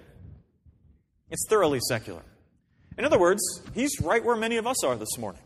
It's 1.29 1.47
thoroughly 1.49 1.79
secular. 1.87 2.21
In 2.97 3.05
other 3.05 3.17
words, 3.17 3.41
he's 3.73 3.99
right 4.01 4.23
where 4.23 4.35
many 4.35 4.57
of 4.57 4.67
us 4.67 4.83
are 4.83 4.95
this 4.95 5.17
morning. 5.17 5.41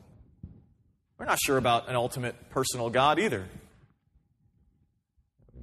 We're 1.17 1.25
not 1.25 1.39
sure 1.39 1.57
about 1.57 1.89
an 1.89 1.95
ultimate 1.95 2.49
personal 2.49 2.89
God 2.89 3.19
either. 3.19 3.47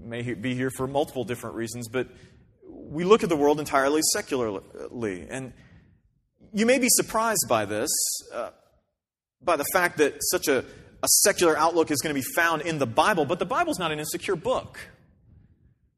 May 0.01 0.35
be 0.35 0.55
here 0.55 0.71
for 0.71 0.87
multiple 0.87 1.25
different 1.25 1.57
reasons, 1.57 1.89
but 1.89 2.09
we 2.69 3.05
look 3.05 3.23
at 3.23 3.29
the 3.29 3.37
world 3.37 3.61
entirely 3.61 4.01
secularly. 4.13 5.27
And 5.29 5.53
you 6.55 6.67
may 6.67 6.79
be 6.79 6.89
surprised 6.89 7.47
by 7.49 7.65
this, 7.65 7.91
uh, 8.33 8.51
by 9.43 9.57
the 9.57 9.65
fact 9.73 9.99
that 9.99 10.15
such 10.21 10.49
a, 10.49 10.59
a 10.59 11.09
secular 11.09 11.59
outlook 11.59 11.91
is 11.91 12.01
going 12.01 12.15
to 12.15 12.21
be 12.21 12.27
found 12.35 12.63
in 12.63 12.79
the 12.79 12.87
Bible, 12.87 13.25
but 13.25 13.39
the 13.39 13.45
Bible's 13.45 13.79
not 13.79 13.93
an 13.93 13.99
insecure 13.99 14.37
book. 14.37 14.79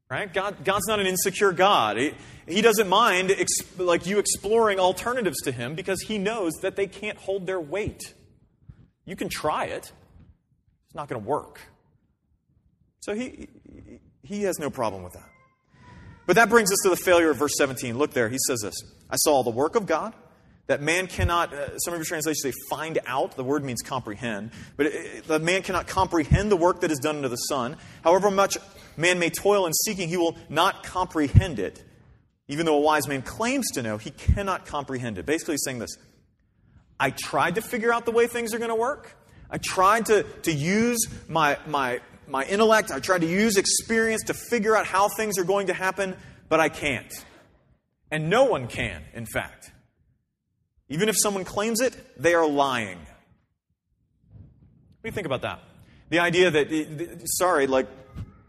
Right? 0.09 0.33
God, 0.33 0.63
God's 0.63 0.87
not 0.87 0.99
an 0.99 1.05
insecure 1.05 1.51
God. 1.51 1.97
He, 1.97 2.13
he 2.47 2.61
doesn't 2.61 2.87
mind 2.87 3.29
ex, 3.29 3.51
like 3.77 4.05
you 4.05 4.19
exploring 4.19 4.79
alternatives 4.79 5.41
to 5.43 5.51
him 5.51 5.75
because 5.75 6.01
he 6.01 6.17
knows 6.17 6.53
that 6.61 6.75
they 6.75 6.87
can't 6.87 7.17
hold 7.17 7.45
their 7.45 7.59
weight. 7.59 8.13
You 9.05 9.15
can 9.15 9.29
try 9.29 9.65
it. 9.65 9.91
It's 10.85 10.95
not 10.95 11.07
going 11.09 11.21
to 11.21 11.27
work. 11.27 11.59
So 13.01 13.13
he 13.13 13.49
he 14.23 14.43
has 14.43 14.59
no 14.59 14.69
problem 14.69 15.03
with 15.03 15.13
that. 15.13 15.29
But 16.25 16.35
that 16.35 16.49
brings 16.49 16.71
us 16.71 16.79
to 16.83 16.89
the 16.89 16.97
failure 16.97 17.29
of 17.29 17.37
verse 17.37 17.55
17. 17.57 17.97
Look 17.97 18.11
there, 18.11 18.27
he 18.27 18.37
says 18.47 18.61
this 18.61 18.75
I 19.09 19.15
saw 19.17 19.43
the 19.43 19.49
work 19.49 19.75
of 19.75 19.85
God, 19.85 20.13
that 20.67 20.81
man 20.81 21.07
cannot, 21.07 21.53
uh, 21.53 21.77
some 21.79 21.93
of 21.93 21.99
your 21.99 22.05
translations 22.05 22.41
say 22.41 22.53
find 22.69 22.99
out. 23.05 23.35
The 23.35 23.43
word 23.43 23.63
means 23.63 23.81
comprehend. 23.81 24.51
But 24.75 24.91
the 25.25 25.39
man 25.39 25.63
cannot 25.63 25.87
comprehend 25.87 26.51
the 26.51 26.57
work 26.57 26.81
that 26.81 26.91
is 26.91 26.99
done 26.99 27.17
under 27.17 27.29
the 27.29 27.37
sun. 27.37 27.77
However 28.03 28.29
much 28.29 28.57
man 28.97 29.17
may 29.17 29.29
toil 29.29 29.65
in 29.65 29.73
seeking, 29.73 30.09
he 30.09 30.17
will 30.17 30.37
not 30.49 30.83
comprehend 30.83 31.59
it. 31.59 31.83
Even 32.49 32.65
though 32.65 32.77
a 32.77 32.81
wise 32.81 33.07
man 33.07 33.21
claims 33.21 33.71
to 33.71 33.81
know, 33.81 33.97
he 33.97 34.11
cannot 34.11 34.65
comprehend 34.65 35.17
it. 35.17 35.25
Basically, 35.25 35.53
he's 35.53 35.63
saying 35.63 35.79
this 35.79 35.97
I 36.99 37.11
tried 37.11 37.55
to 37.55 37.61
figure 37.61 37.93
out 37.93 38.05
the 38.05 38.11
way 38.11 38.27
things 38.27 38.53
are 38.53 38.57
going 38.57 38.69
to 38.69 38.75
work. 38.75 39.15
I 39.49 39.57
tried 39.57 40.07
to, 40.07 40.23
to 40.23 40.51
use 40.51 40.99
my, 41.29 41.57
my, 41.65 42.01
my 42.27 42.43
intellect. 42.43 42.91
I 42.91 42.99
tried 42.99 43.21
to 43.21 43.27
use 43.27 43.55
experience 43.55 44.23
to 44.23 44.33
figure 44.33 44.75
out 44.75 44.85
how 44.85 45.07
things 45.07 45.37
are 45.37 45.45
going 45.45 45.67
to 45.67 45.73
happen, 45.73 46.17
but 46.49 46.59
I 46.59 46.67
can't. 46.67 47.13
And 48.11 48.29
no 48.29 48.45
one 48.45 48.67
can, 48.67 49.03
in 49.13 49.25
fact. 49.25 49.71
Even 50.89 51.09
if 51.09 51.15
someone 51.17 51.43
claims 51.43 51.81
it, 51.81 51.95
they 52.21 52.33
are 52.33 52.47
lying. 52.47 52.97
What 52.97 55.03
do 55.03 55.09
you 55.09 55.11
think 55.11 55.27
about 55.27 55.41
that? 55.41 55.61
The 56.09 56.19
idea 56.19 56.51
that, 56.51 57.21
sorry, 57.25 57.67
like, 57.67 57.87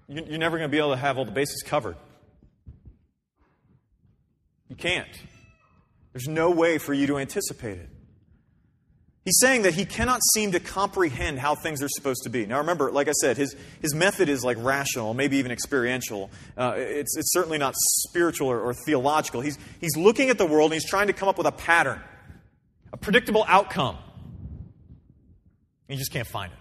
you're 0.09 0.39
never 0.39 0.57
going 0.57 0.69
to 0.69 0.73
be 0.73 0.79
able 0.79 0.93
to 0.93 0.97
have 0.97 1.19
all 1.19 1.25
the 1.25 1.33
bases 1.33 1.63
covered. 1.67 1.97
You 4.69 4.77
can't. 4.77 5.09
There's 6.13 6.29
no 6.29 6.51
way 6.51 6.79
for 6.79 6.95
you 6.95 7.07
to 7.09 7.19
anticipate 7.19 7.79
it. 7.79 7.89
He's 9.25 9.39
saying 9.41 9.63
that 9.63 9.75
he 9.75 9.85
cannot 9.85 10.21
seem 10.33 10.53
to 10.53 10.61
comprehend 10.61 11.39
how 11.39 11.55
things 11.55 11.83
are 11.83 11.89
supposed 11.89 12.23
to 12.23 12.31
be. 12.31 12.47
Now, 12.47 12.59
remember, 12.59 12.91
like 12.91 13.09
I 13.09 13.13
said, 13.13 13.37
his, 13.37 13.55
his 13.83 13.95
method 13.95 14.31
is 14.31 14.43
like 14.43 14.57
rational, 14.59 15.13
maybe 15.13 15.37
even 15.37 15.53
experiential. 15.53 16.31
Uh, 16.57 16.75
it's, 16.77 17.15
it's 17.15 17.31
certainly 17.33 17.59
not 17.59 17.75
spiritual 17.77 18.49
or, 18.49 18.61
or 18.61 18.75
theological. 18.87 19.43
He's, 19.43 19.59
he's 19.83 19.99
looking 19.99 20.31
at 20.31 20.39
the 20.39 20.47
world 20.47 20.73
and 20.73 20.81
he's 20.81 20.89
trying 20.89 21.09
to 21.09 21.13
come 21.13 21.29
up 21.29 21.37
with 21.37 21.47
a 21.47 21.53
pattern, 21.53 22.01
a 22.93 22.97
predictable 22.97 23.45
outcome. 23.47 23.99
You 25.89 25.97
just 25.97 26.13
can't 26.13 26.27
find 26.27 26.53
it. 26.53 26.59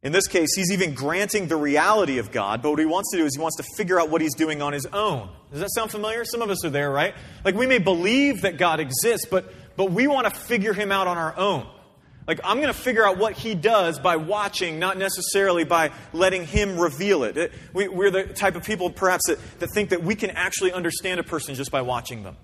In 0.00 0.12
this 0.12 0.28
case, 0.28 0.50
he's 0.54 0.70
even 0.70 0.94
granting 0.94 1.48
the 1.48 1.56
reality 1.56 2.18
of 2.18 2.30
God, 2.30 2.62
but 2.62 2.70
what 2.70 2.78
he 2.78 2.86
wants 2.86 3.10
to 3.10 3.18
do 3.18 3.24
is 3.24 3.34
he 3.34 3.42
wants 3.42 3.56
to 3.56 3.64
figure 3.76 4.00
out 4.00 4.10
what 4.10 4.20
he's 4.20 4.34
doing 4.34 4.62
on 4.62 4.72
his 4.72 4.86
own. 4.86 5.28
Does 5.50 5.60
that 5.60 5.70
sound 5.74 5.90
familiar? 5.90 6.24
Some 6.24 6.40
of 6.40 6.50
us 6.50 6.64
are 6.64 6.70
there, 6.70 6.90
right? 6.90 7.14
Like 7.44 7.56
we 7.56 7.66
may 7.66 7.78
believe 7.78 8.42
that 8.42 8.58
God 8.58 8.78
exists, 8.78 9.26
but 9.28 9.52
but 9.78 9.92
we 9.92 10.08
want 10.08 10.26
to 10.26 10.34
figure 10.34 10.72
him 10.72 10.90
out 10.90 11.06
on 11.06 11.16
our 11.16 11.36
own. 11.36 11.64
Like, 12.26 12.40
I'm 12.42 12.56
going 12.56 12.66
to 12.66 12.78
figure 12.78 13.06
out 13.06 13.16
what 13.16 13.32
he 13.34 13.54
does 13.54 14.00
by 14.00 14.16
watching, 14.16 14.80
not 14.80 14.98
necessarily 14.98 15.62
by 15.62 15.92
letting 16.12 16.44
him 16.44 16.76
reveal 16.78 17.22
it. 17.22 17.38
it 17.38 17.52
we, 17.72 17.86
are 17.86 18.10
the 18.10 18.24
type 18.24 18.56
of 18.56 18.64
people, 18.64 18.90
perhaps, 18.90 19.28
that, 19.28 19.38
that 19.60 19.68
think 19.72 19.90
that 19.90 20.02
we 20.02 20.16
can 20.16 20.30
actually 20.30 20.72
understand 20.72 21.20
a 21.20 21.22
person 21.22 21.54
just 21.54 21.70
by 21.70 21.82
watching 21.82 22.24
them. 22.24 22.36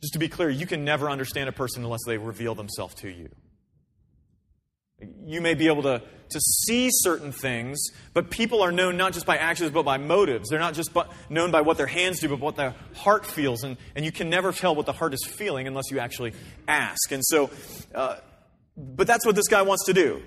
Just 0.00 0.12
to 0.12 0.18
be 0.18 0.28
clear, 0.28 0.48
you 0.48 0.66
can 0.66 0.84
never 0.84 1.10
understand 1.10 1.48
a 1.48 1.52
person 1.52 1.82
unless 1.82 2.00
they 2.06 2.18
reveal 2.18 2.54
themselves 2.54 2.94
to 2.96 3.08
you. 3.08 3.28
You 5.24 5.40
may 5.40 5.54
be 5.54 5.66
able 5.68 5.82
to, 5.82 6.02
to 6.30 6.40
see 6.40 6.88
certain 6.90 7.30
things, 7.30 7.78
but 8.14 8.30
people 8.30 8.62
are 8.62 8.72
known 8.72 8.96
not 8.96 9.12
just 9.12 9.26
by 9.26 9.36
actions, 9.36 9.70
but 9.70 9.84
by 9.84 9.96
motives. 9.96 10.48
They're 10.48 10.58
not 10.58 10.74
just 10.74 10.92
by, 10.92 11.06
known 11.28 11.50
by 11.50 11.60
what 11.60 11.76
their 11.76 11.86
hands 11.86 12.20
do, 12.20 12.28
but 12.28 12.40
what 12.40 12.56
their 12.56 12.74
heart 12.96 13.24
feels. 13.24 13.62
And, 13.62 13.76
and 13.94 14.04
you 14.04 14.12
can 14.12 14.28
never 14.28 14.52
tell 14.52 14.74
what 14.74 14.86
the 14.86 14.92
heart 14.92 15.14
is 15.14 15.24
feeling 15.24 15.66
unless 15.66 15.90
you 15.90 15.98
actually 16.00 16.32
ask. 16.66 17.12
And 17.12 17.24
so, 17.24 17.50
uh, 17.94 18.16
but 18.76 19.06
that's 19.06 19.26
what 19.26 19.36
this 19.36 19.48
guy 19.48 19.62
wants 19.62 19.84
to 19.86 19.92
do. 19.92 20.22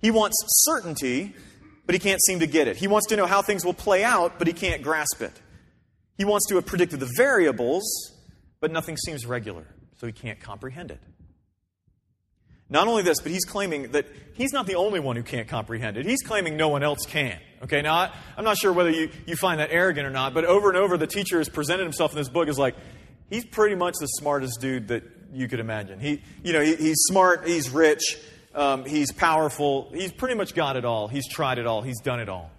He 0.00 0.10
wants 0.10 0.36
certainty, 0.64 1.34
but 1.86 1.94
he 1.94 1.98
can't 1.98 2.22
seem 2.22 2.40
to 2.40 2.46
get 2.46 2.68
it. 2.68 2.76
He 2.76 2.86
wants 2.86 3.08
to 3.08 3.16
know 3.16 3.26
how 3.26 3.42
things 3.42 3.64
will 3.64 3.74
play 3.74 4.04
out, 4.04 4.38
but 4.38 4.46
he 4.46 4.52
can't 4.52 4.82
grasp 4.82 5.20
it. 5.20 5.32
He 6.16 6.24
wants 6.24 6.46
to 6.48 6.56
have 6.56 6.66
predicted 6.66 7.00
the 7.00 7.10
variables, 7.16 7.84
but 8.60 8.70
nothing 8.70 8.96
seems 8.96 9.26
regular, 9.26 9.66
so 9.96 10.06
he 10.06 10.12
can't 10.12 10.40
comprehend 10.40 10.90
it. 10.90 11.00
Not 12.70 12.86
only 12.86 13.02
this, 13.02 13.20
but 13.20 13.32
he's 13.32 13.44
claiming 13.44 13.92
that 13.92 14.06
he's 14.34 14.52
not 14.52 14.66
the 14.66 14.74
only 14.74 15.00
one 15.00 15.16
who 15.16 15.22
can't 15.22 15.48
comprehend 15.48 15.96
it. 15.96 16.04
He's 16.04 16.22
claiming 16.22 16.56
no 16.56 16.68
one 16.68 16.82
else 16.82 17.06
can. 17.06 17.38
Okay, 17.62 17.80
now 17.80 17.94
I, 17.94 18.10
am 18.36 18.44
not 18.44 18.58
sure 18.58 18.72
whether 18.72 18.90
you, 18.90 19.10
you 19.26 19.36
find 19.36 19.58
that 19.60 19.70
arrogant 19.72 20.06
or 20.06 20.10
not, 20.10 20.34
but 20.34 20.44
over 20.44 20.68
and 20.68 20.76
over 20.76 20.98
the 20.98 21.06
teacher 21.06 21.38
has 21.38 21.48
presented 21.48 21.84
himself 21.84 22.12
in 22.12 22.18
this 22.18 22.28
book 22.28 22.46
as 22.46 22.58
like, 22.58 22.76
he's 23.30 23.44
pretty 23.46 23.74
much 23.74 23.94
the 23.98 24.06
smartest 24.06 24.60
dude 24.60 24.88
that 24.88 25.02
you 25.32 25.48
could 25.48 25.60
imagine. 25.60 25.98
He, 25.98 26.22
you 26.42 26.52
know, 26.52 26.60
he, 26.60 26.76
he's 26.76 26.98
smart, 27.08 27.46
he's 27.46 27.70
rich, 27.70 28.18
um, 28.54 28.84
he's 28.84 29.12
powerful, 29.12 29.90
he's 29.94 30.12
pretty 30.12 30.34
much 30.34 30.54
got 30.54 30.76
it 30.76 30.84
all. 30.84 31.08
He's 31.08 31.26
tried 31.26 31.58
it 31.58 31.66
all, 31.66 31.80
he's 31.80 32.00
done 32.00 32.20
it 32.20 32.28
all. 32.28 32.50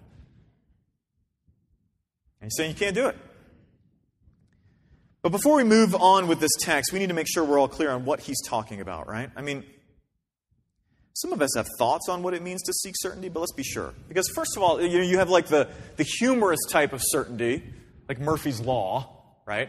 And 2.40 2.50
he's 2.50 2.56
saying 2.56 2.70
you 2.70 2.76
can't 2.76 2.94
do 2.96 3.06
it. 3.06 3.16
But 5.22 5.32
before 5.32 5.56
we 5.56 5.64
move 5.64 5.94
on 5.94 6.28
with 6.28 6.40
this 6.40 6.52
text, 6.60 6.92
we 6.92 6.98
need 6.98 7.08
to 7.08 7.14
make 7.14 7.28
sure 7.28 7.44
we're 7.44 7.58
all 7.58 7.68
clear 7.68 7.90
on 7.90 8.04
what 8.04 8.20
he's 8.20 8.40
talking 8.46 8.80
about, 8.80 9.06
right? 9.06 9.30
I 9.36 9.42
mean, 9.42 9.64
some 11.12 11.32
of 11.32 11.42
us 11.42 11.50
have 11.56 11.68
thoughts 11.78 12.08
on 12.08 12.22
what 12.22 12.32
it 12.32 12.42
means 12.42 12.62
to 12.62 12.72
seek 12.72 12.94
certainty, 12.96 13.28
but 13.28 13.40
let's 13.40 13.52
be 13.52 13.62
sure. 13.62 13.92
Because, 14.08 14.30
first 14.30 14.56
of 14.56 14.62
all, 14.62 14.80
you, 14.80 14.98
know, 14.98 15.04
you 15.04 15.18
have 15.18 15.28
like 15.28 15.48
the, 15.48 15.68
the 15.96 16.04
humorous 16.04 16.60
type 16.70 16.94
of 16.94 17.02
certainty, 17.04 17.62
like 18.08 18.18
Murphy's 18.18 18.60
Law, 18.60 19.10
right? 19.44 19.68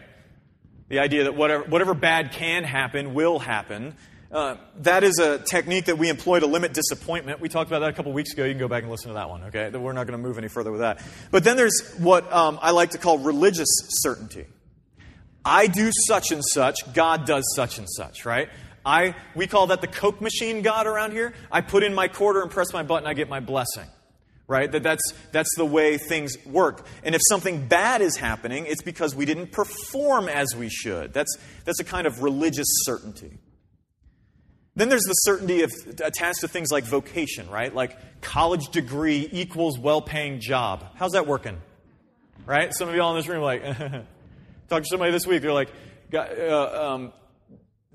The 0.87 0.99
idea 0.99 1.25
that 1.25 1.35
whatever, 1.35 1.63
whatever 1.65 1.93
bad 1.93 2.31
can 2.31 2.63
happen 2.63 3.13
will 3.13 3.37
happen. 3.37 3.95
Uh, 4.31 4.55
that 4.77 5.03
is 5.03 5.19
a 5.19 5.39
technique 5.39 5.85
that 5.85 5.97
we 5.97 6.07
employ 6.07 6.39
to 6.39 6.47
limit 6.47 6.73
disappointment. 6.73 7.41
We 7.41 7.49
talked 7.49 7.69
about 7.69 7.79
that 7.79 7.89
a 7.89 7.93
couple 7.93 8.13
weeks 8.13 8.31
ago. 8.31 8.45
You 8.45 8.51
can 8.51 8.59
go 8.59 8.69
back 8.69 8.83
and 8.83 8.91
listen 8.91 9.09
to 9.09 9.15
that 9.15 9.29
one, 9.29 9.43
okay? 9.45 9.69
We're 9.69 9.91
not 9.91 10.07
going 10.07 10.17
to 10.17 10.25
move 10.25 10.37
any 10.37 10.47
further 10.47 10.71
with 10.71 10.79
that. 10.79 11.01
But 11.31 11.43
then 11.43 11.57
there's 11.57 11.93
what 11.97 12.31
um, 12.31 12.57
I 12.61 12.71
like 12.71 12.91
to 12.91 12.97
call 12.97 13.17
religious 13.17 13.67
certainty. 13.89 14.45
I 15.43 15.67
do 15.67 15.91
such 16.07 16.31
and 16.31 16.43
such, 16.43 16.77
God 16.93 17.25
does 17.25 17.43
such 17.55 17.77
and 17.77 17.87
such, 17.89 18.25
right? 18.25 18.49
I, 18.85 19.15
we 19.35 19.47
call 19.47 19.67
that 19.67 19.81
the 19.81 19.87
Coke 19.87 20.21
machine 20.21 20.61
God 20.61 20.87
around 20.87 21.11
here. 21.11 21.33
I 21.51 21.61
put 21.61 21.83
in 21.83 21.93
my 21.93 22.07
quarter 22.07 22.41
and 22.41 22.49
press 22.49 22.73
my 22.73 22.83
button, 22.83 23.07
I 23.07 23.13
get 23.13 23.29
my 23.29 23.39
blessing. 23.39 23.87
Right? 24.47 24.69
That 24.69 24.83
that's, 24.83 25.13
that's 25.31 25.49
the 25.55 25.65
way 25.65 25.97
things 25.97 26.35
work. 26.45 26.85
And 27.03 27.15
if 27.15 27.21
something 27.29 27.67
bad 27.67 28.01
is 28.01 28.17
happening, 28.17 28.65
it's 28.65 28.81
because 28.81 29.15
we 29.15 29.23
didn't 29.23 29.53
perform 29.53 30.27
as 30.27 30.53
we 30.53 30.67
should. 30.67 31.13
That's, 31.13 31.37
that's 31.63 31.79
a 31.79 31.85
kind 31.85 32.05
of 32.05 32.21
religious 32.21 32.67
certainty. 32.83 33.39
Then 34.75 34.89
there's 34.89 35.03
the 35.03 35.13
certainty 35.13 35.61
of, 35.63 35.71
attached 36.03 36.41
to 36.41 36.49
things 36.49 36.69
like 36.69 36.83
vocation, 36.83 37.49
right? 37.49 37.73
Like 37.73 37.97
college 38.21 38.69
degree 38.69 39.29
equals 39.31 39.79
well 39.79 40.01
paying 40.01 40.41
job. 40.41 40.85
How's 40.95 41.11
that 41.11 41.27
working? 41.27 41.61
Right? 42.45 42.73
Some 42.73 42.89
of 42.89 42.95
y'all 42.95 43.11
in 43.11 43.17
this 43.17 43.27
room 43.27 43.43
like, 43.43 43.63
talk 44.71 44.83
to 44.83 44.87
somebody 44.89 45.11
this 45.11 45.27
week, 45.27 45.41
they're 45.41 45.51
like, 45.51 45.69
uh, 46.13 46.93
um, 46.93 47.13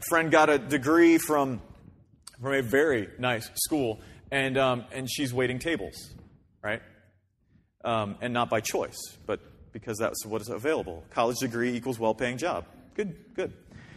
friend 0.09 0.31
got 0.31 0.51
a 0.51 0.59
degree 0.59 1.17
from, 1.17 1.63
from 2.41 2.53
a 2.53 2.63
very 2.63 3.09
nice 3.19 3.51
school, 3.55 4.01
and, 4.31 4.59
um, 4.59 4.85
and 4.93 5.11
she's 5.11 5.33
waiting 5.33 5.59
tables, 5.59 5.95
right? 6.63 6.83
Um, 7.83 8.17
and 8.21 8.35
not 8.35 8.51
by 8.51 8.61
choice, 8.61 8.99
but 9.25 9.41
because 9.73 9.97
that's 9.97 10.27
what 10.27 10.43
is 10.43 10.51
available. 10.51 11.03
College 11.11 11.39
degree 11.39 11.75
equals 11.75 11.99
well 11.99 12.15
paying 12.15 12.37
job. 12.37 12.67
Good, 12.95 13.35
good. 13.35 13.55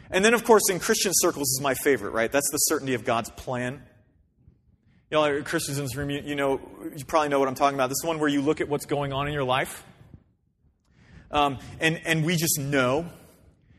And 0.10 0.24
then, 0.24 0.34
of 0.34 0.44
course, 0.46 0.64
in 0.70 0.80
Christian 0.80 1.12
circles 1.16 1.50
is 1.50 1.60
my 1.62 1.74
favorite, 1.74 2.12
right? 2.12 2.32
That's 2.32 2.50
the 2.50 2.58
certainty 2.58 2.94
of 2.94 3.04
God's 3.04 3.30
plan. 3.32 3.84
You 5.12 5.18
know, 5.18 5.44
Christians 5.44 5.80
in 5.80 5.84
this 5.84 5.96
room, 5.96 6.10
you, 6.10 6.22
you, 6.24 6.36
know, 6.36 6.62
you 6.96 7.04
probably 7.04 7.30
know 7.30 7.40
what 7.40 7.48
I'm 7.48 7.56
talking 7.56 7.76
about. 7.76 7.90
This 7.90 7.98
is 8.02 8.06
one 8.06 8.20
where 8.20 8.30
you 8.30 8.42
look 8.42 8.62
at 8.62 8.70
what's 8.70 8.86
going 8.86 9.12
on 9.12 9.28
in 9.28 9.34
your 9.34 9.44
life, 9.44 9.84
um, 11.32 11.60
and, 11.80 12.02
and 12.06 12.26
we 12.26 12.36
just 12.36 12.60
know 12.60 13.06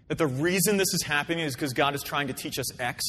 that 0.09 0.19
the 0.19 0.26
reason 0.26 0.76
this 0.76 0.92
is 0.92 1.02
happening 1.02 1.45
is 1.45 1.54
because 1.54 1.73
God 1.73 1.95
is 1.95 2.02
trying 2.02 2.28
to 2.28 2.33
teach 2.33 2.59
us 2.59 2.78
X 2.80 3.04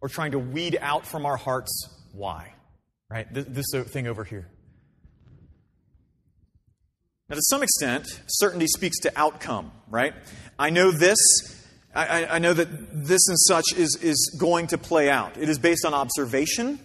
or 0.00 0.08
trying 0.08 0.32
to 0.32 0.38
weed 0.38 0.78
out 0.80 1.06
from 1.06 1.26
our 1.26 1.36
hearts 1.36 1.88
Y, 2.12 2.52
right? 3.08 3.32
This, 3.32 3.70
this 3.70 3.84
thing 3.88 4.06
over 4.06 4.24
here. 4.24 4.48
Now, 7.28 7.36
to 7.36 7.42
some 7.48 7.62
extent, 7.62 8.20
certainty 8.26 8.66
speaks 8.66 8.98
to 9.00 9.12
outcome, 9.14 9.70
right? 9.88 10.14
I 10.58 10.70
know 10.70 10.90
this, 10.90 11.16
I, 11.94 12.26
I, 12.26 12.38
know 12.40 12.52
that 12.52 12.66
this 12.92 13.28
and 13.28 13.38
such 13.38 13.72
is, 13.76 13.96
is 14.02 14.36
going 14.38 14.66
to 14.68 14.78
play 14.78 15.08
out. 15.08 15.36
It 15.36 15.48
is 15.48 15.60
based 15.60 15.84
on 15.84 15.94
observation, 15.94 16.80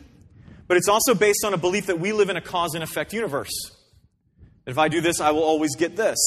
but 0.67 0.77
it's 0.77 0.87
also 0.87 1.15
based 1.15 1.43
on 1.43 1.55
a 1.55 1.57
belief 1.57 1.87
that 1.87 1.99
we 1.99 2.11
live 2.11 2.29
in 2.29 2.37
a 2.37 2.41
cause 2.41 2.75
and 2.75 2.83
effect 2.83 3.11
universe. 3.11 3.53
That 4.65 4.71
if 4.71 4.77
I 4.77 4.87
do 4.87 5.01
this, 5.01 5.19
I 5.19 5.31
will 5.31 5.43
always 5.43 5.75
get 5.75 5.95
this. 5.95 6.19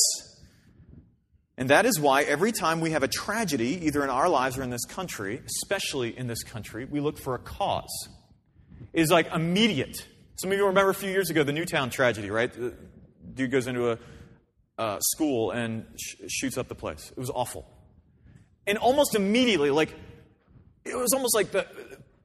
And 1.58 1.70
that 1.70 1.86
is 1.86 1.98
why 1.98 2.22
every 2.22 2.52
time 2.52 2.80
we 2.80 2.92
have 2.92 3.02
a 3.02 3.08
tragedy, 3.08 3.84
either 3.84 4.04
in 4.04 4.10
our 4.10 4.28
lives 4.28 4.56
or 4.56 4.62
in 4.62 4.70
this 4.70 4.84
country, 4.84 5.42
especially 5.44 6.16
in 6.16 6.28
this 6.28 6.44
country, 6.44 6.84
we 6.84 7.00
look 7.00 7.18
for 7.18 7.34
a 7.34 7.38
cause. 7.38 8.08
It 8.92 9.00
is 9.00 9.10
like 9.10 9.34
immediate. 9.34 10.06
Some 10.36 10.52
of 10.52 10.56
you 10.56 10.66
remember 10.66 10.90
a 10.90 10.94
few 10.94 11.10
years 11.10 11.30
ago 11.30 11.42
the 11.42 11.52
Newtown 11.52 11.90
tragedy, 11.90 12.30
right? 12.30 12.52
The 12.52 12.74
dude 13.34 13.50
goes 13.50 13.66
into 13.66 13.90
a 13.90 13.98
uh, 14.78 15.00
school 15.00 15.50
and 15.50 15.84
sh- 15.98 16.14
shoots 16.28 16.56
up 16.56 16.68
the 16.68 16.76
place. 16.76 17.10
It 17.10 17.18
was 17.18 17.28
awful. 17.28 17.68
And 18.64 18.78
almost 18.78 19.16
immediately, 19.16 19.70
like, 19.70 19.92
it 20.84 20.96
was 20.96 21.12
almost 21.12 21.34
like 21.34 21.50
the 21.50 21.66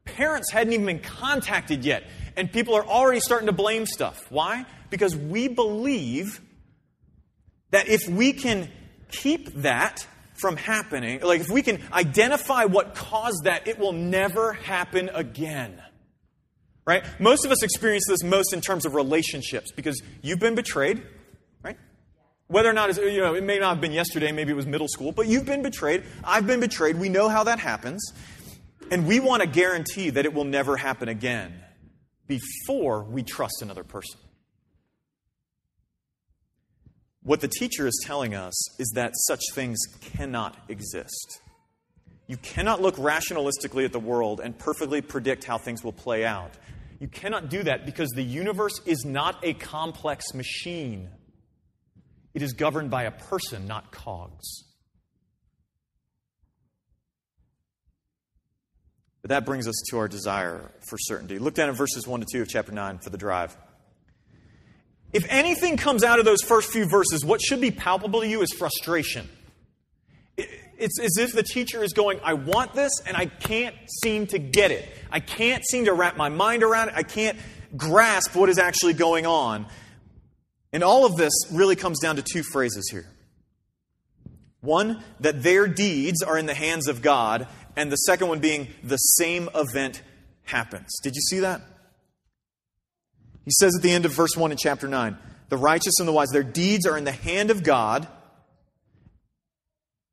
parents 0.05 0.51
hadn't 0.51 0.73
even 0.73 0.85
been 0.85 0.99
contacted 0.99 1.83
yet. 1.83 2.03
And 2.37 2.51
people 2.51 2.75
are 2.75 2.85
already 2.85 3.19
starting 3.19 3.47
to 3.47 3.53
blame 3.53 3.87
stuff. 3.87 4.27
Why? 4.29 4.67
Because 4.91 5.15
we 5.15 5.47
believe 5.47 6.39
that 7.71 7.87
if 7.87 8.07
we 8.07 8.33
can 8.33 8.69
keep 9.13 9.53
that 9.61 10.05
from 10.33 10.57
happening, 10.57 11.21
like 11.21 11.41
if 11.41 11.49
we 11.49 11.61
can 11.61 11.81
identify 11.93 12.65
what 12.65 12.95
caused 12.95 13.43
that, 13.45 13.67
it 13.67 13.79
will 13.79 13.93
never 13.93 14.53
happen 14.53 15.09
again. 15.13 15.81
Right? 16.85 17.05
Most 17.19 17.45
of 17.45 17.51
us 17.51 17.63
experience 17.63 18.03
this 18.09 18.23
most 18.23 18.51
in 18.51 18.59
terms 18.59 18.85
of 18.85 18.93
relationships 18.93 19.71
because 19.71 20.01
you've 20.21 20.39
been 20.39 20.55
betrayed, 20.55 21.01
right? 21.63 21.77
Whether 22.47 22.69
or 22.69 22.73
not 22.73 22.89
it's, 22.89 22.99
you 22.99 23.21
know, 23.21 23.35
it 23.35 23.43
may 23.43 23.57
not 23.57 23.69
have 23.75 23.81
been 23.81 23.93
yesterday, 23.93 24.33
maybe 24.33 24.51
it 24.51 24.55
was 24.55 24.67
middle 24.67 24.89
school, 24.89 25.13
but 25.13 25.27
you've 25.27 25.45
been 25.45 25.61
betrayed. 25.61 26.03
I've 26.25 26.45
been 26.45 26.59
betrayed. 26.59 26.97
We 26.97 27.07
know 27.07 27.29
how 27.29 27.45
that 27.45 27.59
happens. 27.59 28.11
And 28.91 29.07
we 29.07 29.21
want 29.21 29.41
to 29.41 29.47
guarantee 29.47 30.09
that 30.09 30.25
it 30.25 30.33
will 30.33 30.43
never 30.43 30.75
happen 30.75 31.07
again 31.07 31.63
before 32.27 33.03
we 33.03 33.23
trust 33.23 33.61
another 33.61 33.85
person. 33.85 34.19
What 37.23 37.39
the 37.39 37.47
teacher 37.47 37.87
is 37.87 38.01
telling 38.05 38.35
us 38.35 38.53
is 38.79 38.91
that 38.95 39.13
such 39.15 39.41
things 39.53 39.79
cannot 40.01 40.57
exist. 40.67 41.41
You 42.27 42.37
cannot 42.37 42.81
look 42.81 42.95
rationalistically 42.97 43.85
at 43.85 43.93
the 43.93 43.99
world 43.99 44.41
and 44.41 44.57
perfectly 44.57 45.01
predict 45.01 45.45
how 45.45 45.57
things 45.57 45.83
will 45.83 45.93
play 45.93 46.25
out. 46.25 46.51
You 46.99 47.07
cannot 47.07 47.49
do 47.49 47.63
that 47.63 47.85
because 47.85 48.09
the 48.09 48.23
universe 48.23 48.79
is 48.85 49.05
not 49.05 49.43
a 49.43 49.53
complex 49.53 50.33
machine. 50.33 51.09
It 52.33 52.41
is 52.41 52.53
governed 52.53 52.89
by 52.89 53.03
a 53.03 53.11
person, 53.11 53.67
not 53.67 53.91
cogs. 53.91 54.63
But 59.21 59.29
that 59.29 59.45
brings 59.45 59.67
us 59.67 59.75
to 59.89 59.97
our 59.99 60.09
desire 60.09 60.71
for 60.89 60.97
certainty. 60.97 61.39
Look 61.39 61.53
down 61.53 61.69
at 61.69 61.75
verses 61.75 62.05
1 62.05 62.19
to 62.19 62.25
2 62.31 62.41
of 62.41 62.49
chapter 62.49 62.73
9 62.73 62.99
for 62.99 63.09
the 63.09 63.17
drive. 63.17 63.55
If 65.13 65.25
anything 65.29 65.77
comes 65.77 66.03
out 66.03 66.17
of 66.17 66.25
those 66.25 66.41
first 66.41 66.71
few 66.71 66.89
verses, 66.89 67.23
what 67.23 67.39
should 67.39 67.61
be 67.61 67.69
palpable 67.69 68.21
to 68.21 68.27
you 68.27 68.41
is 68.41 68.51
frustration. 68.51 69.29
It's 70.35 70.99
as 70.99 71.17
if 71.17 71.33
the 71.33 71.43
teacher 71.43 71.83
is 71.83 71.93
going, 71.93 72.19
I 72.23 72.33
want 72.33 72.73
this, 72.73 72.91
and 73.05 73.15
I 73.15 73.27
can't 73.27 73.75
seem 74.01 74.25
to 74.27 74.39
get 74.39 74.71
it. 74.71 74.89
I 75.11 75.19
can't 75.19 75.63
seem 75.63 75.85
to 75.85 75.93
wrap 75.93 76.17
my 76.17 76.29
mind 76.29 76.63
around 76.63 76.89
it. 76.89 76.95
I 76.97 77.03
can't 77.03 77.37
grasp 77.77 78.35
what 78.35 78.49
is 78.49 78.57
actually 78.57 78.93
going 78.93 79.27
on. 79.27 79.67
And 80.73 80.83
all 80.83 81.05
of 81.05 81.15
this 81.15 81.33
really 81.51 81.75
comes 81.75 81.99
down 81.99 82.15
to 82.15 82.23
two 82.23 82.41
phrases 82.41 82.89
here. 82.91 83.05
One, 84.61 85.03
that 85.19 85.43
their 85.43 85.67
deeds 85.67 86.23
are 86.23 86.37
in 86.37 86.47
the 86.47 86.55
hands 86.55 86.87
of 86.87 87.03
God, 87.03 87.47
and 87.75 87.91
the 87.91 87.97
second 87.97 88.29
one 88.29 88.39
being 88.39 88.69
the 88.83 88.97
same 88.97 89.49
event 89.53 90.01
happens. 90.45 90.89
Did 91.03 91.13
you 91.15 91.21
see 91.21 91.39
that? 91.39 91.61
He 93.45 93.51
says 93.51 93.75
at 93.75 93.81
the 93.81 93.91
end 93.91 94.05
of 94.05 94.13
verse 94.13 94.35
1 94.35 94.51
in 94.51 94.57
chapter 94.57 94.87
9 94.87 95.17
the 95.49 95.57
righteous 95.57 95.99
and 95.99 96.07
the 96.07 96.11
wise, 96.11 96.29
their 96.29 96.41
deeds 96.41 96.87
are 96.87 96.97
in 96.97 97.03
the 97.03 97.11
hand 97.11 97.51
of 97.51 97.63
God. 97.63 98.07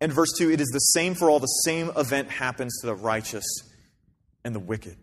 And 0.00 0.12
verse 0.12 0.32
2 0.36 0.50
it 0.50 0.60
is 0.60 0.68
the 0.68 0.78
same 0.78 1.14
for 1.14 1.30
all, 1.30 1.40
the 1.40 1.46
same 1.46 1.90
event 1.96 2.30
happens 2.30 2.78
to 2.80 2.86
the 2.86 2.94
righteous 2.94 3.44
and 4.44 4.54
the 4.54 4.60
wicked. 4.60 4.96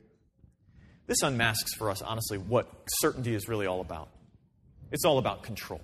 This 1.07 1.21
unmasks 1.23 1.73
for 1.75 1.89
us, 1.89 2.01
honestly, 2.01 2.37
what 2.37 2.69
certainty 2.99 3.33
is 3.33 3.47
really 3.47 3.65
all 3.65 3.81
about. 3.81 4.09
It's 4.91 5.05
all 5.05 5.17
about 5.17 5.43
control. 5.43 5.81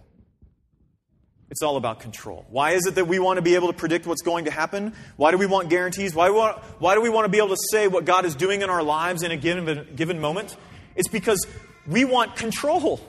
It's 1.49 1.61
all 1.61 1.77
about 1.77 1.99
control. 1.99 2.45
Why 2.49 2.71
is 2.71 2.85
it 2.85 2.95
that 2.95 3.05
we 3.05 3.19
want 3.19 3.37
to 3.37 3.41
be 3.41 3.55
able 3.55 3.67
to 3.67 3.73
predict 3.73 4.05
what's 4.05 4.21
going 4.21 4.45
to 4.45 4.51
happen? 4.51 4.93
Why 5.17 5.31
do 5.31 5.37
we 5.37 5.45
want 5.45 5.69
guarantees? 5.69 6.15
Why 6.15 6.27
do 6.27 6.33
we 6.33 6.39
want, 6.39 6.57
why 6.79 6.95
do 6.95 7.01
we 7.01 7.09
want 7.09 7.25
to 7.25 7.29
be 7.29 7.37
able 7.37 7.49
to 7.49 7.61
say 7.71 7.87
what 7.87 8.05
God 8.05 8.25
is 8.25 8.35
doing 8.35 8.61
in 8.61 8.69
our 8.69 8.83
lives 8.83 9.23
in 9.23 9.31
a 9.31 9.37
given, 9.37 9.87
given 9.95 10.19
moment? 10.19 10.55
It's 10.95 11.07
because 11.07 11.45
we 11.87 12.05
want 12.05 12.35
control. 12.35 12.99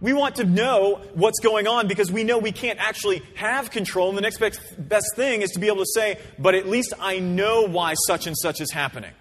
We 0.00 0.12
want 0.12 0.36
to 0.36 0.44
know 0.44 1.00
what's 1.14 1.40
going 1.40 1.66
on 1.66 1.88
because 1.88 2.12
we 2.12 2.24
know 2.24 2.38
we 2.38 2.52
can't 2.52 2.78
actually 2.78 3.22
have 3.36 3.70
control. 3.70 4.10
And 4.10 4.18
the 4.18 4.22
next 4.22 4.38
best 4.38 5.16
thing 5.16 5.42
is 5.42 5.50
to 5.52 5.60
be 5.60 5.68
able 5.68 5.78
to 5.78 5.90
say, 5.94 6.18
but 6.38 6.54
at 6.54 6.68
least 6.68 6.92
I 7.00 7.20
know 7.20 7.66
why 7.66 7.94
such 8.06 8.26
and 8.26 8.36
such 8.36 8.60
is 8.60 8.70
happening. 8.70 9.12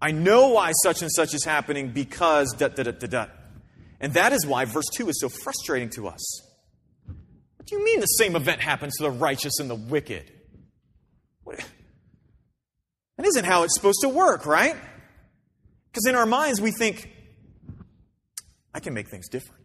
I 0.00 0.10
know 0.10 0.48
why 0.48 0.72
such 0.82 1.02
and 1.02 1.10
such 1.12 1.32
is 1.32 1.44
happening 1.44 1.90
because 1.90 2.54
da 2.58 2.68
da 2.68 2.82
da 2.82 2.90
da 2.90 3.06
da. 3.06 3.26
And 4.00 4.14
that 4.14 4.32
is 4.32 4.44
why 4.44 4.64
verse 4.64 4.88
2 4.94 5.08
is 5.08 5.20
so 5.20 5.28
frustrating 5.28 5.90
to 5.90 6.08
us. 6.08 6.42
What 7.56 7.66
do 7.66 7.76
you 7.76 7.84
mean 7.84 8.00
the 8.00 8.06
same 8.06 8.36
event 8.36 8.60
happens 8.60 8.96
to 8.96 9.04
the 9.04 9.10
righteous 9.10 9.58
and 9.58 9.70
the 9.70 9.74
wicked? 9.74 10.30
What? 11.44 11.64
That 13.16 13.26
isn't 13.26 13.44
how 13.44 13.62
it's 13.62 13.74
supposed 13.74 14.00
to 14.02 14.08
work, 14.08 14.44
right? 14.44 14.76
Because 15.96 16.10
in 16.10 16.14
our 16.14 16.26
minds, 16.26 16.60
we 16.60 16.72
think, 16.72 17.10
I 18.74 18.80
can 18.80 18.92
make 18.92 19.08
things 19.08 19.30
different. 19.30 19.64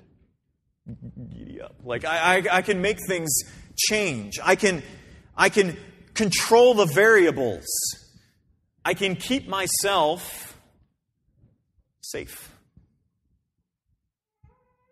Giddy 1.30 1.60
up. 1.60 1.76
Like, 1.84 2.06
I, 2.06 2.38
I, 2.38 2.44
I 2.50 2.62
can 2.62 2.82
make 2.82 3.00
things 3.06 3.30
change. 3.78 4.40
I 4.42 4.56
can, 4.56 4.82
I 5.36 5.50
can 5.50 5.76
control 6.14 6.74
the 6.74 6.86
variables. 6.86 7.66
I 8.86 8.94
can 8.94 9.18
keep 9.18 9.50
myself 9.50 10.58
safe. 12.00 12.50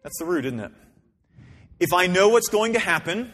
That's 0.04 0.20
the 0.20 0.26
root, 0.26 0.44
isn't 0.44 0.60
it? 0.60 0.74
If 1.80 1.94
I 1.94 2.08
know 2.08 2.28
what's 2.28 2.50
going 2.50 2.74
to 2.74 2.80
happen, 2.80 3.32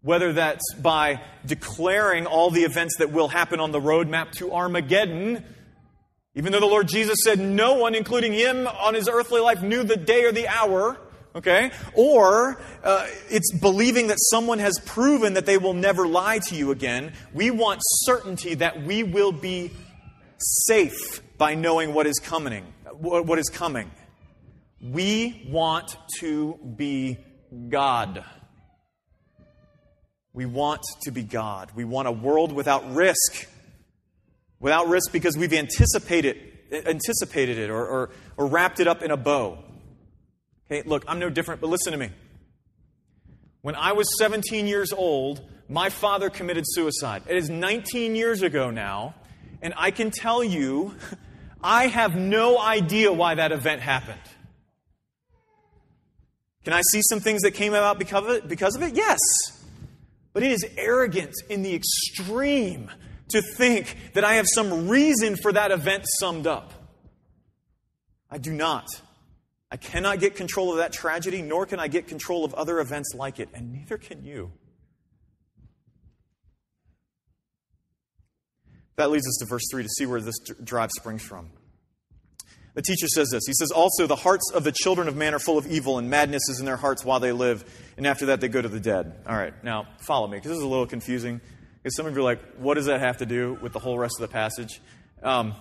whether 0.00 0.32
that's 0.32 0.74
by 0.74 1.22
declaring 1.44 2.26
all 2.26 2.52
the 2.52 2.62
events 2.62 2.98
that 2.98 3.10
will 3.10 3.26
happen 3.26 3.58
on 3.58 3.72
the 3.72 3.80
roadmap 3.80 4.30
to 4.34 4.52
Armageddon, 4.52 5.44
even 6.34 6.52
though 6.52 6.60
the 6.60 6.66
Lord 6.66 6.88
Jesus 6.88 7.18
said 7.24 7.38
no 7.38 7.74
one, 7.74 7.94
including 7.94 8.32
him 8.32 8.66
on 8.66 8.94
his 8.94 9.08
earthly 9.08 9.40
life, 9.40 9.62
knew 9.62 9.84
the 9.84 9.96
day 9.96 10.24
or 10.24 10.32
the 10.32 10.48
hour, 10.48 10.98
okay? 11.34 11.70
Or 11.94 12.60
uh, 12.82 13.06
it's 13.30 13.56
believing 13.58 14.08
that 14.08 14.18
someone 14.18 14.58
has 14.58 14.78
proven 14.84 15.34
that 15.34 15.46
they 15.46 15.58
will 15.58 15.74
never 15.74 16.08
lie 16.08 16.40
to 16.48 16.56
you 16.56 16.72
again. 16.72 17.12
We 17.32 17.50
want 17.50 17.80
certainty 17.84 18.54
that 18.54 18.82
we 18.82 19.04
will 19.04 19.32
be 19.32 19.70
safe 20.38 21.22
by 21.38 21.54
knowing 21.54 21.94
what 21.94 22.06
is 22.06 22.18
coming. 22.18 22.64
What 22.92 23.38
is 23.38 23.48
coming. 23.48 23.90
We 24.80 25.46
want 25.48 25.96
to 26.18 26.58
be 26.76 27.18
God. 27.68 28.24
We 30.32 30.46
want 30.46 30.82
to 31.04 31.12
be 31.12 31.22
God. 31.22 31.70
We 31.76 31.84
want 31.84 32.08
a 32.08 32.12
world 32.12 32.52
without 32.52 32.92
risk 32.92 33.46
without 34.64 34.88
risk 34.88 35.12
because 35.12 35.36
we've 35.36 35.52
anticipated, 35.52 36.38
anticipated 36.72 37.58
it 37.58 37.68
or, 37.68 37.86
or, 37.86 38.10
or 38.38 38.46
wrapped 38.46 38.80
it 38.80 38.88
up 38.88 39.02
in 39.02 39.10
a 39.10 39.16
bow. 39.16 39.58
Okay, 40.66 40.82
look, 40.88 41.04
I'm 41.06 41.18
no 41.18 41.28
different, 41.28 41.60
but 41.60 41.68
listen 41.68 41.92
to 41.92 41.98
me. 41.98 42.08
When 43.60 43.74
I 43.74 43.92
was 43.92 44.08
17 44.18 44.66
years 44.66 44.90
old, 44.90 45.42
my 45.68 45.90
father 45.90 46.30
committed 46.30 46.64
suicide. 46.66 47.24
It 47.28 47.36
is 47.36 47.50
19 47.50 48.16
years 48.16 48.40
ago 48.40 48.70
now, 48.70 49.14
and 49.60 49.74
I 49.76 49.90
can 49.90 50.10
tell 50.10 50.42
you, 50.42 50.94
I 51.62 51.88
have 51.88 52.16
no 52.16 52.58
idea 52.58 53.12
why 53.12 53.34
that 53.34 53.52
event 53.52 53.82
happened. 53.82 54.18
Can 56.64 56.72
I 56.72 56.80
see 56.90 57.02
some 57.02 57.20
things 57.20 57.42
that 57.42 57.50
came 57.50 57.74
about 57.74 57.98
because 57.98 58.24
of 58.24 58.30
it? 58.30 58.48
Because 58.48 58.76
of 58.76 58.82
it? 58.82 58.94
Yes. 58.94 59.18
But 60.32 60.42
it 60.42 60.52
is 60.52 60.64
arrogant 60.78 61.34
in 61.50 61.62
the 61.62 61.74
extreme 61.74 62.90
to 63.28 63.42
think 63.56 63.96
that 64.14 64.24
I 64.24 64.34
have 64.34 64.46
some 64.48 64.88
reason 64.88 65.36
for 65.36 65.52
that 65.52 65.70
event 65.70 66.04
summed 66.20 66.46
up. 66.46 66.72
I 68.30 68.38
do 68.38 68.52
not. 68.52 68.86
I 69.70 69.76
cannot 69.76 70.20
get 70.20 70.36
control 70.36 70.70
of 70.70 70.76
that 70.78 70.92
tragedy, 70.92 71.42
nor 71.42 71.66
can 71.66 71.80
I 71.80 71.88
get 71.88 72.06
control 72.06 72.44
of 72.44 72.54
other 72.54 72.80
events 72.80 73.12
like 73.14 73.40
it, 73.40 73.48
and 73.54 73.72
neither 73.72 73.98
can 73.98 74.24
you. 74.24 74.52
That 78.96 79.10
leads 79.10 79.26
us 79.26 79.36
to 79.40 79.46
verse 79.46 79.64
3 79.70 79.82
to 79.82 79.88
see 79.88 80.06
where 80.06 80.20
this 80.20 80.38
drive 80.62 80.90
springs 80.92 81.22
from. 81.22 81.50
The 82.74 82.82
teacher 82.82 83.06
says 83.06 83.28
this. 83.30 83.42
He 83.46 83.52
says, 83.52 83.70
Also, 83.70 84.06
the 84.06 84.16
hearts 84.16 84.50
of 84.52 84.64
the 84.64 84.72
children 84.72 85.06
of 85.06 85.16
man 85.16 85.34
are 85.34 85.38
full 85.38 85.58
of 85.58 85.66
evil, 85.66 85.98
and 85.98 86.10
madness 86.10 86.48
is 86.48 86.58
in 86.58 86.66
their 86.66 86.76
hearts 86.76 87.04
while 87.04 87.20
they 87.20 87.32
live, 87.32 87.64
and 87.96 88.06
after 88.06 88.26
that 88.26 88.40
they 88.40 88.48
go 88.48 88.60
to 88.60 88.68
the 88.68 88.80
dead. 88.80 89.12
All 89.28 89.36
right, 89.36 89.54
now 89.62 89.86
follow 90.00 90.26
me, 90.26 90.38
because 90.38 90.50
this 90.50 90.58
is 90.58 90.64
a 90.64 90.68
little 90.68 90.86
confusing. 90.86 91.40
Because 91.84 91.96
some 91.96 92.06
of 92.06 92.14
you 92.14 92.20
are 92.20 92.24
like, 92.24 92.40
what 92.56 92.74
does 92.76 92.86
that 92.86 93.00
have 93.00 93.18
to 93.18 93.26
do 93.26 93.58
with 93.60 93.74
the 93.74 93.78
whole 93.78 93.98
rest 93.98 94.14
of 94.18 94.26
the 94.26 94.32
passage? 94.32 94.80
Um, 95.22 95.54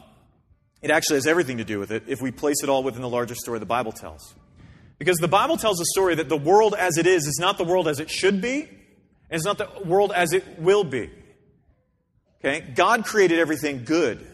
it 0.82 0.90
actually 0.90 1.18
has 1.18 1.28
everything 1.28 1.58
to 1.58 1.66
do 1.66 1.80
with 1.80 1.92
it 1.92 2.04
if 2.08 2.22
we 2.22 2.32
place 2.32 2.64
it 2.64 2.70
all 2.70 2.82
within 2.82 3.02
the 3.02 3.10
larger 3.10 3.36
story 3.36 3.60
the 3.60 3.66
Bible 3.66 3.92
tells. 3.92 4.34
Because 5.00 5.18
the 5.18 5.28
Bible 5.28 5.58
tells 5.58 5.82
a 5.82 5.86
story 5.86 6.16
that 6.16 6.30
the 6.30 6.38
world 6.38 6.76
as 6.80 6.98
it 6.98 7.08
is 7.08 7.28
is 7.28 7.40
not 7.42 7.58
the 7.58 7.66
world 7.66 7.90
as 7.90 8.00
it 8.00 8.10
should 8.10 8.40
be, 8.40 8.62
and 8.62 8.70
it's 9.32 9.44
not 9.44 9.58
the 9.58 9.68
world 9.84 10.14
as 10.16 10.32
it 10.32 10.60
will 10.60 10.86
be. 10.86 11.12
Okay? 12.40 12.62
God 12.74 13.04
created 13.04 13.40
everything 13.40 13.84
good. 13.84 14.26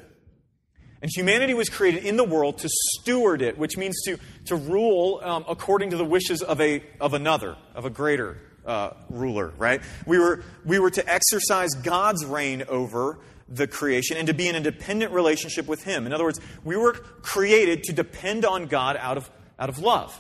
And 1.01 1.09
humanity 1.11 1.55
was 1.55 1.69
created 1.69 2.05
in 2.05 2.17
the 2.17 2.23
world 2.23 2.59
to 2.59 2.69
steward 2.69 3.41
it, 3.41 3.57
which 3.57 3.77
means 3.77 3.99
to, 4.05 4.19
to 4.45 4.55
rule 4.55 5.21
um, 5.23 5.43
according 5.49 5.89
to 5.89 5.97
the 5.97 6.05
wishes 6.05 6.43
of, 6.43 6.61
a, 6.61 6.83
of 7.01 7.15
another, 7.15 7.55
of 7.73 7.85
a 7.85 7.89
greater 7.89 8.37
uh, 8.69 8.93
ruler, 9.09 9.51
right? 9.57 9.81
We 10.05 10.19
were, 10.19 10.43
we 10.63 10.79
were 10.79 10.91
to 10.91 11.11
exercise 11.11 11.73
God's 11.73 12.23
reign 12.23 12.63
over 12.69 13.17
the 13.47 13.67
creation 13.67 14.15
and 14.15 14.27
to 14.27 14.33
be 14.33 14.47
in 14.47 14.55
a 14.55 14.59
dependent 14.59 15.11
relationship 15.11 15.67
with 15.67 15.83
Him. 15.83 16.05
In 16.05 16.13
other 16.13 16.23
words, 16.23 16.39
we 16.63 16.77
were 16.77 16.93
created 16.93 17.83
to 17.85 17.93
depend 17.93 18.45
on 18.45 18.67
God 18.67 18.95
out 18.95 19.17
of 19.17 19.29
out 19.57 19.69
of 19.69 19.79
love. 19.79 20.19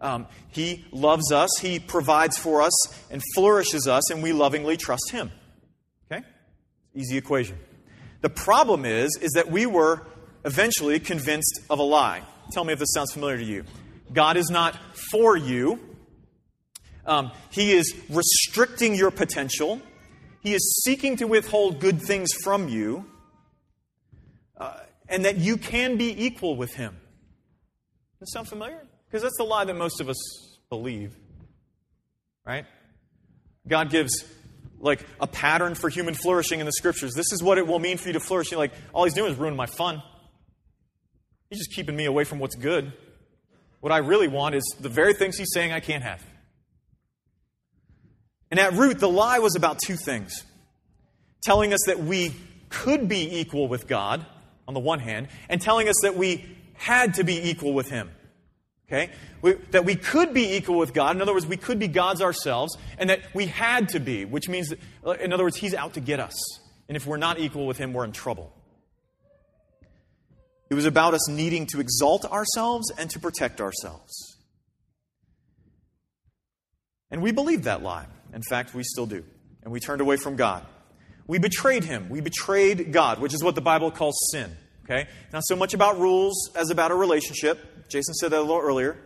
Um, 0.00 0.26
he 0.50 0.84
loves 0.92 1.32
us, 1.32 1.50
He 1.60 1.80
provides 1.80 2.38
for 2.38 2.62
us, 2.62 2.72
and 3.10 3.20
flourishes 3.34 3.88
us, 3.88 4.10
and 4.10 4.22
we 4.22 4.32
lovingly 4.32 4.76
trust 4.76 5.10
Him. 5.10 5.32
Okay? 6.12 6.24
Easy 6.94 7.16
equation. 7.16 7.58
The 8.20 8.30
problem 8.30 8.84
is, 8.84 9.18
is 9.20 9.32
that 9.32 9.50
we 9.50 9.66
were 9.66 10.06
eventually 10.44 11.00
convinced 11.00 11.60
of 11.68 11.80
a 11.80 11.82
lie. 11.82 12.22
Tell 12.52 12.64
me 12.64 12.72
if 12.72 12.78
this 12.78 12.92
sounds 12.94 13.12
familiar 13.12 13.38
to 13.38 13.44
you. 13.44 13.64
God 14.12 14.36
is 14.36 14.50
not 14.50 14.76
for 15.10 15.36
you. 15.36 15.80
Um, 17.08 17.32
he 17.50 17.72
is 17.72 17.94
restricting 18.10 18.94
your 18.94 19.10
potential. 19.10 19.80
He 20.42 20.54
is 20.54 20.82
seeking 20.84 21.16
to 21.16 21.26
withhold 21.26 21.80
good 21.80 22.02
things 22.02 22.28
from 22.44 22.68
you, 22.68 23.06
uh, 24.58 24.80
and 25.08 25.24
that 25.24 25.38
you 25.38 25.56
can 25.56 25.96
be 25.96 26.26
equal 26.26 26.54
with 26.54 26.74
Him. 26.74 26.94
Does 28.20 28.28
that 28.28 28.32
sound 28.32 28.48
familiar? 28.48 28.86
Because 29.06 29.22
that's 29.22 29.38
the 29.38 29.44
lie 29.44 29.64
that 29.64 29.74
most 29.74 30.02
of 30.02 30.10
us 30.10 30.18
believe. 30.68 31.16
Right? 32.46 32.66
God 33.66 33.90
gives 33.90 34.24
like 34.78 35.04
a 35.18 35.26
pattern 35.26 35.74
for 35.74 35.88
human 35.88 36.14
flourishing 36.14 36.60
in 36.60 36.66
the 36.66 36.72
scriptures. 36.72 37.14
This 37.14 37.32
is 37.32 37.42
what 37.42 37.56
it 37.56 37.66
will 37.66 37.78
mean 37.78 37.96
for 37.96 38.08
you 38.08 38.12
to 38.12 38.20
flourish. 38.20 38.50
You're 38.50 38.58
like, 38.58 38.72
all 38.92 39.04
he's 39.04 39.14
doing 39.14 39.32
is 39.32 39.38
ruining 39.38 39.56
my 39.56 39.66
fun. 39.66 40.02
He's 41.48 41.58
just 41.58 41.72
keeping 41.72 41.96
me 41.96 42.04
away 42.04 42.24
from 42.24 42.38
what's 42.38 42.54
good. 42.54 42.92
What 43.80 43.92
I 43.92 43.98
really 43.98 44.28
want 44.28 44.54
is 44.54 44.76
the 44.78 44.88
very 44.90 45.14
things 45.14 45.38
he's 45.38 45.52
saying 45.52 45.72
I 45.72 45.80
can't 45.80 46.02
have. 46.02 46.22
And 48.50 48.58
at 48.58 48.72
root, 48.74 48.98
the 48.98 49.08
lie 49.08 49.38
was 49.38 49.56
about 49.56 49.78
two 49.84 49.96
things 49.96 50.44
telling 51.42 51.72
us 51.72 51.80
that 51.86 52.00
we 52.00 52.34
could 52.68 53.08
be 53.08 53.38
equal 53.38 53.68
with 53.68 53.86
God, 53.86 54.26
on 54.66 54.74
the 54.74 54.80
one 54.80 55.00
hand, 55.00 55.28
and 55.48 55.60
telling 55.60 55.88
us 55.88 55.94
that 56.02 56.16
we 56.16 56.44
had 56.74 57.14
to 57.14 57.24
be 57.24 57.48
equal 57.48 57.72
with 57.72 57.88
him. 57.88 58.10
Okay? 58.88 59.10
We, 59.42 59.54
that 59.70 59.84
we 59.84 59.94
could 59.94 60.32
be 60.32 60.56
equal 60.56 60.78
with 60.78 60.94
God. 60.94 61.14
In 61.14 61.22
other 61.22 61.32
words, 61.32 61.46
we 61.46 61.56
could 61.56 61.78
be 61.78 61.88
gods 61.88 62.22
ourselves, 62.22 62.76
and 62.98 63.10
that 63.10 63.20
we 63.34 63.46
had 63.46 63.90
to 63.90 64.00
be, 64.00 64.24
which 64.24 64.48
means, 64.48 64.70
that, 64.70 64.78
uh, 65.04 65.10
in 65.12 65.32
other 65.32 65.44
words, 65.44 65.56
He's 65.56 65.74
out 65.74 65.94
to 65.94 66.00
get 66.00 66.20
us. 66.20 66.34
And 66.88 66.96
if 66.96 67.06
we're 67.06 67.18
not 67.18 67.38
equal 67.38 67.66
with 67.66 67.76
Him, 67.76 67.92
we're 67.92 68.04
in 68.04 68.12
trouble. 68.12 68.52
It 70.70 70.74
was 70.74 70.86
about 70.86 71.14
us 71.14 71.28
needing 71.28 71.66
to 71.66 71.80
exalt 71.80 72.24
ourselves 72.24 72.90
and 72.98 73.10
to 73.10 73.18
protect 73.18 73.60
ourselves. 73.60 74.36
And 77.10 77.22
we 77.22 77.32
believed 77.32 77.64
that 77.64 77.82
lie. 77.82 78.06
In 78.32 78.42
fact, 78.42 78.74
we 78.74 78.82
still 78.82 79.06
do. 79.06 79.24
And 79.62 79.72
we 79.72 79.80
turned 79.80 80.00
away 80.00 80.16
from 80.16 80.36
God. 80.36 80.64
We 81.26 81.38
betrayed 81.38 81.84
Him. 81.84 82.08
We 82.08 82.20
betrayed 82.20 82.92
God, 82.92 83.20
which 83.20 83.34
is 83.34 83.42
what 83.42 83.54
the 83.54 83.60
Bible 83.60 83.90
calls 83.90 84.18
sin. 84.32 84.50
Okay? 84.84 85.08
Not 85.32 85.42
so 85.44 85.56
much 85.56 85.74
about 85.74 85.98
rules 85.98 86.50
as 86.56 86.70
about 86.70 86.90
a 86.90 86.94
relationship. 86.94 87.88
Jason 87.88 88.14
said 88.14 88.30
that 88.30 88.38
a 88.38 88.40
little 88.40 88.60
earlier. 88.60 88.96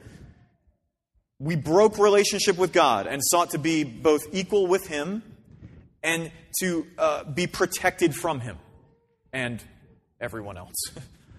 We 1.40 1.56
broke 1.56 1.98
relationship 1.98 2.56
with 2.56 2.72
God 2.72 3.08
and 3.08 3.20
sought 3.24 3.50
to 3.50 3.58
be 3.58 3.82
both 3.82 4.22
equal 4.32 4.68
with 4.68 4.86
Him 4.86 5.24
and 6.02 6.30
to 6.60 6.86
uh, 6.98 7.24
be 7.24 7.48
protected 7.48 8.14
from 8.14 8.40
Him 8.40 8.58
and 9.32 9.62
everyone 10.20 10.56
else. 10.56 10.74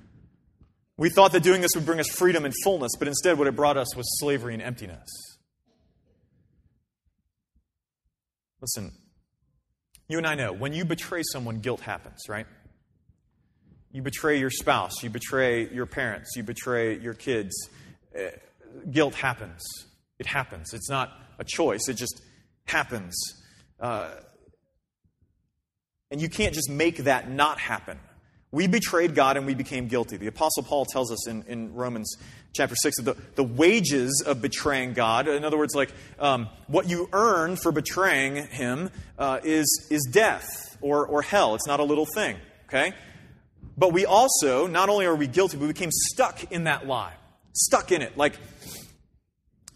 we 0.98 1.10
thought 1.10 1.32
that 1.32 1.44
doing 1.44 1.62
this 1.62 1.72
would 1.76 1.86
bring 1.86 2.02
us 2.02 2.10
freedom 2.10 2.44
and 2.44 2.54
fullness, 2.64 2.92
but 3.00 3.08
instead, 3.08 3.38
what 3.38 3.48
it 3.48 3.56
brought 3.56 3.78
us 3.78 3.96
was 3.96 4.06
slavery 4.20 4.54
and 4.54 4.62
emptiness. 4.62 5.08
Listen, 8.64 8.94
you 10.08 10.18
and 10.18 10.26
I 10.26 10.36
know 10.36 10.54
when 10.54 10.72
you 10.72 10.86
betray 10.86 11.22
someone, 11.34 11.60
guilt 11.60 11.82
happens, 11.82 12.30
right? 12.30 12.46
You 13.92 14.02
betray 14.02 14.40
your 14.40 14.50
spouse, 14.50 15.04
you 15.04 15.10
betray 15.10 15.68
your 15.68 15.86
parents, 15.86 16.32
you 16.38 16.44
betray 16.44 16.98
your 16.98 17.14
kids. 17.14 17.54
Uh, 18.18 18.30
guilt 18.90 19.16
happens. 19.16 19.62
It 20.18 20.28
happens. 20.28 20.74
It's 20.74 20.90
not 20.90 21.12
a 21.40 21.44
choice, 21.44 21.90
it 21.90 21.96
just 21.96 22.22
happens. 22.64 23.14
Uh, 23.82 24.12
and 26.10 26.22
you 26.22 26.30
can't 26.30 26.54
just 26.54 26.70
make 26.70 27.00
that 27.00 27.30
not 27.30 27.60
happen. 27.60 28.00
We 28.54 28.68
betrayed 28.68 29.16
God 29.16 29.36
and 29.36 29.48
we 29.48 29.56
became 29.56 29.88
guilty. 29.88 30.16
The 30.16 30.28
Apostle 30.28 30.62
Paul 30.62 30.86
tells 30.86 31.12
us 31.12 31.28
in, 31.28 31.44
in 31.48 31.74
Romans 31.74 32.16
chapter 32.54 32.76
6 32.76 32.98
that 32.98 33.04
the, 33.04 33.22
the 33.34 33.44
wages 33.44 34.24
of 34.28 34.44
betraying 34.44 34.94
God, 34.94 35.28
in 35.28 35.44
other 35.44 35.58
words, 35.58 35.74
like 35.74 35.92
um, 36.20 36.48
what 36.68 36.88
you 36.88 37.10
earn 37.14 37.56
for 37.56 37.72
betraying 37.72 38.36
Him, 38.36 38.92
uh, 39.18 39.40
is, 39.44 39.88
is 39.90 40.08
death 40.12 40.78
or, 40.82 41.04
or 41.04 41.24
hell. 41.24 41.56
It's 41.56 41.66
not 41.66 41.80
a 41.80 41.84
little 41.84 42.06
thing, 42.06 42.38
okay? 42.68 42.94
But 43.76 43.92
we 43.92 44.06
also, 44.06 44.68
not 44.68 44.88
only 44.88 45.08
are 45.08 45.16
we 45.16 45.26
guilty, 45.26 45.58
but 45.58 45.64
we 45.64 45.74
became 45.74 45.90
stuck 45.92 46.52
in 46.52 46.66
that 46.66 46.86
lie, 46.86 47.14
stuck 47.54 47.92
in 47.92 48.04
it. 48.04 48.16
Like, 48.20 48.38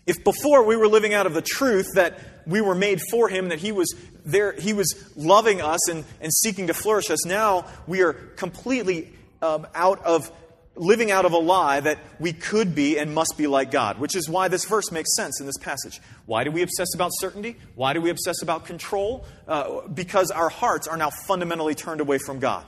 if 0.05 0.23
before 0.23 0.63
we 0.63 0.75
were 0.75 0.87
living 0.87 1.15
out 1.15 1.25
of 1.25 1.33
the 1.33 1.41
truth 1.41 1.87
that 1.95 2.19
we 2.47 2.62
were 2.62 2.75
made 2.75 3.01
for 3.12 3.29
Him, 3.29 3.49
that 3.49 3.60
He 3.60 3.71
was 3.71 3.93
there, 4.25 4.53
He 4.53 4.73
was 4.73 5.12
loving 5.15 5.62
us 5.62 5.89
and, 5.89 6.05
and 6.21 6.33
seeking 6.33 6.67
to 6.67 6.73
flourish 6.73 7.10
us, 7.12 7.25
now 7.25 7.65
we 7.86 8.01
are 8.01 8.13
completely 8.13 9.13
um, 9.41 9.67
out 9.75 10.03
of 10.03 10.31
living 10.75 11.10
out 11.10 11.25
of 11.25 11.33
a 11.33 11.38
lie 11.38 11.79
that 11.79 11.97
we 12.19 12.31
could 12.31 12.75
be 12.75 12.99
and 12.99 13.13
must 13.13 13.33
be 13.36 13.47
like 13.47 13.71
God, 13.71 13.97
which 13.97 14.15
is 14.15 14.29
why 14.29 14.47
this 14.47 14.65
verse 14.65 14.91
makes 14.91 15.15
sense 15.15 15.39
in 15.39 15.47
this 15.47 15.57
passage. 15.57 15.99
Why 16.27 16.43
do 16.43 16.51
we 16.51 16.62
obsess 16.62 16.93
about 16.93 17.10
certainty? 17.15 17.55
Why 17.73 17.93
do 17.93 18.01
we 18.01 18.12
obsess 18.12 18.43
about 18.43 18.65
control? 18.65 19.25
Uh, 19.47 19.88
because 19.88 20.29
our 20.29 20.49
hearts 20.49 20.88
are 20.88 20.95
now 20.95 21.10
fundamentally 21.10 21.73
turned 21.73 21.99
away 21.99 22.19
from 22.19 22.38
God 22.38 22.63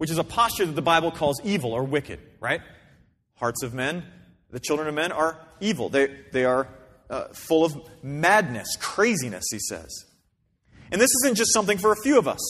which 0.00 0.10
is 0.10 0.16
a 0.16 0.24
posture 0.24 0.64
that 0.64 0.72
the 0.72 0.80
Bible 0.80 1.10
calls 1.10 1.42
evil 1.44 1.74
or 1.74 1.84
wicked, 1.84 2.18
right? 2.40 2.62
Hearts 3.34 3.62
of 3.62 3.74
men, 3.74 4.02
the 4.50 4.58
children 4.58 4.88
of 4.88 4.94
men 4.94 5.12
are 5.12 5.36
evil. 5.60 5.90
They, 5.90 6.06
they 6.32 6.46
are 6.46 6.68
uh, 7.10 7.24
full 7.32 7.64
of 7.64 7.74
madness, 8.02 8.76
craziness, 8.80 9.44
he 9.50 9.58
says. 9.58 10.06
And 10.90 11.00
this 11.00 11.10
isn't 11.22 11.36
just 11.36 11.52
something 11.52 11.76
for 11.76 11.92
a 11.92 11.96
few 12.02 12.18
of 12.18 12.26
us. 12.26 12.40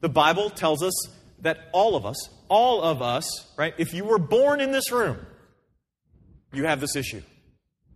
The 0.00 0.08
Bible 0.08 0.50
tells 0.50 0.82
us 0.82 0.92
that 1.40 1.58
all 1.72 1.96
of 1.96 2.04
us, 2.04 2.16
all 2.48 2.82
of 2.82 3.00
us, 3.00 3.24
right? 3.56 3.74
If 3.78 3.94
you 3.94 4.04
were 4.04 4.18
born 4.18 4.60
in 4.60 4.72
this 4.72 4.92
room, 4.92 5.18
you 6.52 6.64
have 6.64 6.80
this 6.80 6.96
issue. 6.96 7.22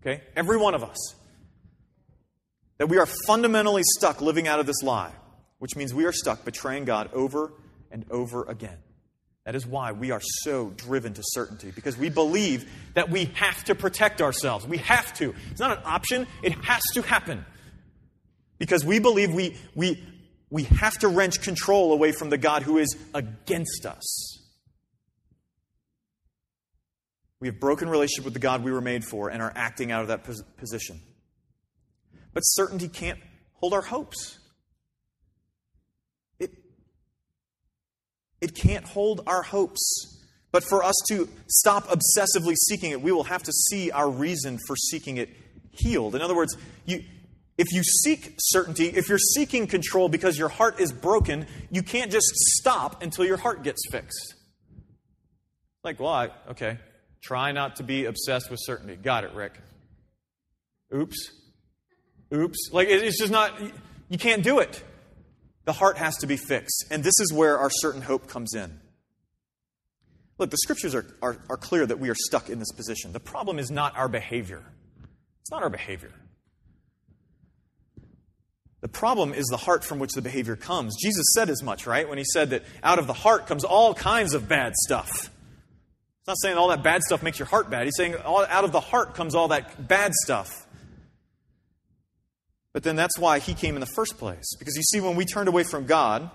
Okay? 0.01 0.23
Every 0.37 0.57
one 0.57 0.75
of 0.75 0.83
us. 0.83 1.15
That 2.79 2.89
we 2.89 2.99
are 2.99 3.07
fundamentally 3.27 3.83
stuck 3.97 4.21
living 4.21 4.49
out 4.49 4.61
of 4.61 4.67
this 4.67 4.83
lie, 4.83 5.13
which 5.59 5.77
means 5.77 5.95
we 5.95 6.05
are 6.05 6.13
stuck 6.13 6.45
betraying 6.45 6.85
God 6.85 7.11
over 7.13 7.53
and 7.91 8.05
over 8.11 8.45
again. 8.45 8.79
That 9.45 9.55
is 9.55 9.67
why 9.67 9.93
we 9.93 10.11
are 10.11 10.23
so 10.23 10.71
driven 10.71 11.13
to 11.15 11.23
certainty, 11.23 11.71
because 11.71 11.99
we 11.99 12.09
believe 12.09 12.71
that 12.95 13.11
we 13.11 13.27
have 13.35 13.63
to 13.65 13.75
protect 13.75 14.23
ourselves. 14.23 14.67
We 14.67 14.79
have 14.79 15.13
to. 15.19 15.35
It's 15.51 15.61
not 15.61 15.79
an 15.79 15.85
option, 15.85 16.27
it 16.43 16.53
has 16.65 16.83
to 16.95 17.03
happen. 17.03 17.45
Because 18.59 18.85
we 18.85 19.01
believe 19.01 19.35
we, 19.35 19.57
we, 19.75 20.03
we 20.49 20.63
have 20.65 20.99
to 21.01 21.09
wrench 21.09 21.43
control 21.43 21.93
away 21.93 22.13
from 22.13 22.31
the 22.31 22.39
God 22.39 22.63
who 22.63 22.79
is 22.79 22.97
against 23.13 23.85
us. 23.85 24.41
We 27.41 27.49
have 27.49 27.61
broken 27.61 27.91
relationship 27.91 28.25
with 28.25 28.33
the 28.33 28.41
God 28.41 28.65
we 28.65 28.73
were 28.73 28.81
made 28.81 29.05
for 29.05 29.29
and 29.29 29.43
are 29.43 29.53
acting 29.55 29.93
out 29.93 30.01
of 30.01 30.09
that 30.09 30.25
position. 30.57 31.01
But 32.33 32.41
certainty 32.41 32.89
can't 32.89 33.19
hold 33.53 33.75
our 33.75 33.83
hopes. 33.83 34.39
It 38.45 38.55
can't 38.55 38.85
hold 38.85 39.23
our 39.27 39.43
hopes. 39.43 40.21
But 40.53 40.65
for 40.65 40.85
us 40.85 40.95
to 41.09 41.31
stop 41.49 41.89
obsessively 41.89 42.55
seeking 42.69 42.91
it, 42.91 43.01
we 43.01 43.11
will 43.11 43.25
have 43.25 43.43
to 43.45 43.53
see 43.53 43.91
our 43.91 44.11
reason 44.11 44.59
for 44.67 44.77
seeking 44.77 45.17
it 45.17 45.31
healed. 45.71 46.15
In 46.15 46.21
other 46.21 46.37
words, 46.37 46.55
you, 46.85 47.03
if 47.57 47.73
you 47.73 47.83
seek 47.83 48.35
certainty, 48.39 48.89
if 48.89 49.09
you're 49.09 49.17
seeking 49.19 49.67
control 49.67 50.11
because 50.11 50.39
your 50.39 50.51
heart 50.51 50.79
is 50.79 50.93
broken, 50.93 51.47
you 51.71 51.83
can't 51.83 52.13
just 52.13 52.27
stop 52.59 53.03
until 53.03 53.25
your 53.25 53.39
heart 53.39 53.63
gets 53.63 53.81
fixed. 53.91 54.35
Like, 55.83 55.99
well, 55.99 56.13
I, 56.13 56.29
okay, 56.51 56.77
try 57.23 57.53
not 57.53 57.77
to 57.77 57.83
be 57.83 58.05
obsessed 58.05 58.51
with 58.51 58.61
certainty. 58.63 58.97
Got 58.97 59.25
it, 59.25 59.33
Rick. 59.33 59.59
Oops. 60.95 61.31
Oops. 62.33 62.71
Like, 62.73 62.89
it's 62.89 63.19
just 63.19 63.33
not, 63.33 63.59
you 64.11 64.19
can't 64.19 64.45
do 64.45 64.59
it. 64.59 64.85
The 65.65 65.73
heart 65.73 65.97
has 65.99 66.17
to 66.19 66.27
be 66.27 66.37
fixed. 66.37 66.85
And 66.91 67.03
this 67.03 67.19
is 67.21 67.33
where 67.33 67.59
our 67.59 67.71
certain 67.71 68.03
hope 68.03 68.29
comes 68.29 68.55
in. 68.55 68.81
Look, 70.39 70.51
the 70.51 70.59
scriptures 70.59 70.95
are, 70.95 71.07
are, 71.23 71.37
are, 71.49 71.57
clear 71.57 71.87
that 71.87 72.01
we 72.01 72.11
are 72.11 72.15
stuck 72.15 72.51
in 72.51 72.59
this 72.59 72.73
position. 72.73 73.13
The 73.13 73.21
problem 73.21 73.59
is 73.59 73.71
not 73.71 73.97
our 73.97 74.09
behavior. 74.09 74.63
It's 75.41 75.51
not 75.51 75.63
our 75.63 75.71
behavior. 75.71 76.13
The 78.81 78.89
problem 78.89 79.33
is 79.33 79.47
the 79.47 79.57
heart 79.57 79.85
from 79.85 79.99
which 79.99 80.13
the 80.13 80.23
behavior 80.23 80.57
comes. 80.57 80.97
Jesus 81.01 81.25
said 81.35 81.49
as 81.49 81.63
much, 81.63 81.87
right? 81.87 82.09
When 82.09 82.19
he 82.19 82.25
said 82.25 82.51
that 82.51 82.65
out 82.83 82.99
of 82.99 83.07
the 83.07 83.13
heart 83.13 83.47
comes 83.47 83.65
all 83.65 83.95
kinds 83.95 84.35
of 84.35 84.49
bad 84.49 84.75
stuff. 84.75 85.31
It's 86.21 86.29
not 86.29 86.37
saying 86.43 86.59
all 86.59 86.69
that 86.69 86.83
bad 86.83 87.03
stuff 87.03 87.23
makes 87.23 87.39
your 87.39 87.47
heart 87.47 87.71
bad. 87.71 87.85
He's 87.85 87.97
saying 87.97 88.17
all, 88.17 88.45
out 88.45 88.65
of 88.65 88.73
the 88.73 88.81
heart 88.81 89.15
comes 89.15 89.35
all 89.35 89.49
that 89.49 89.87
bad 89.89 90.13
stuff. 90.15 90.64
But 92.75 92.83
then 92.83 92.97
that's 92.97 93.19
why 93.19 93.39
he 93.39 93.55
came 93.55 93.77
in 93.77 93.81
the 93.81 93.87
first 93.87 94.19
place. 94.19 94.45
Because 94.59 94.77
you 94.77 94.83
see, 94.83 95.01
when 95.01 95.17
we 95.17 95.25
turned 95.25 95.49
away 95.49 95.63
from 95.63 95.87
God, 95.87 96.29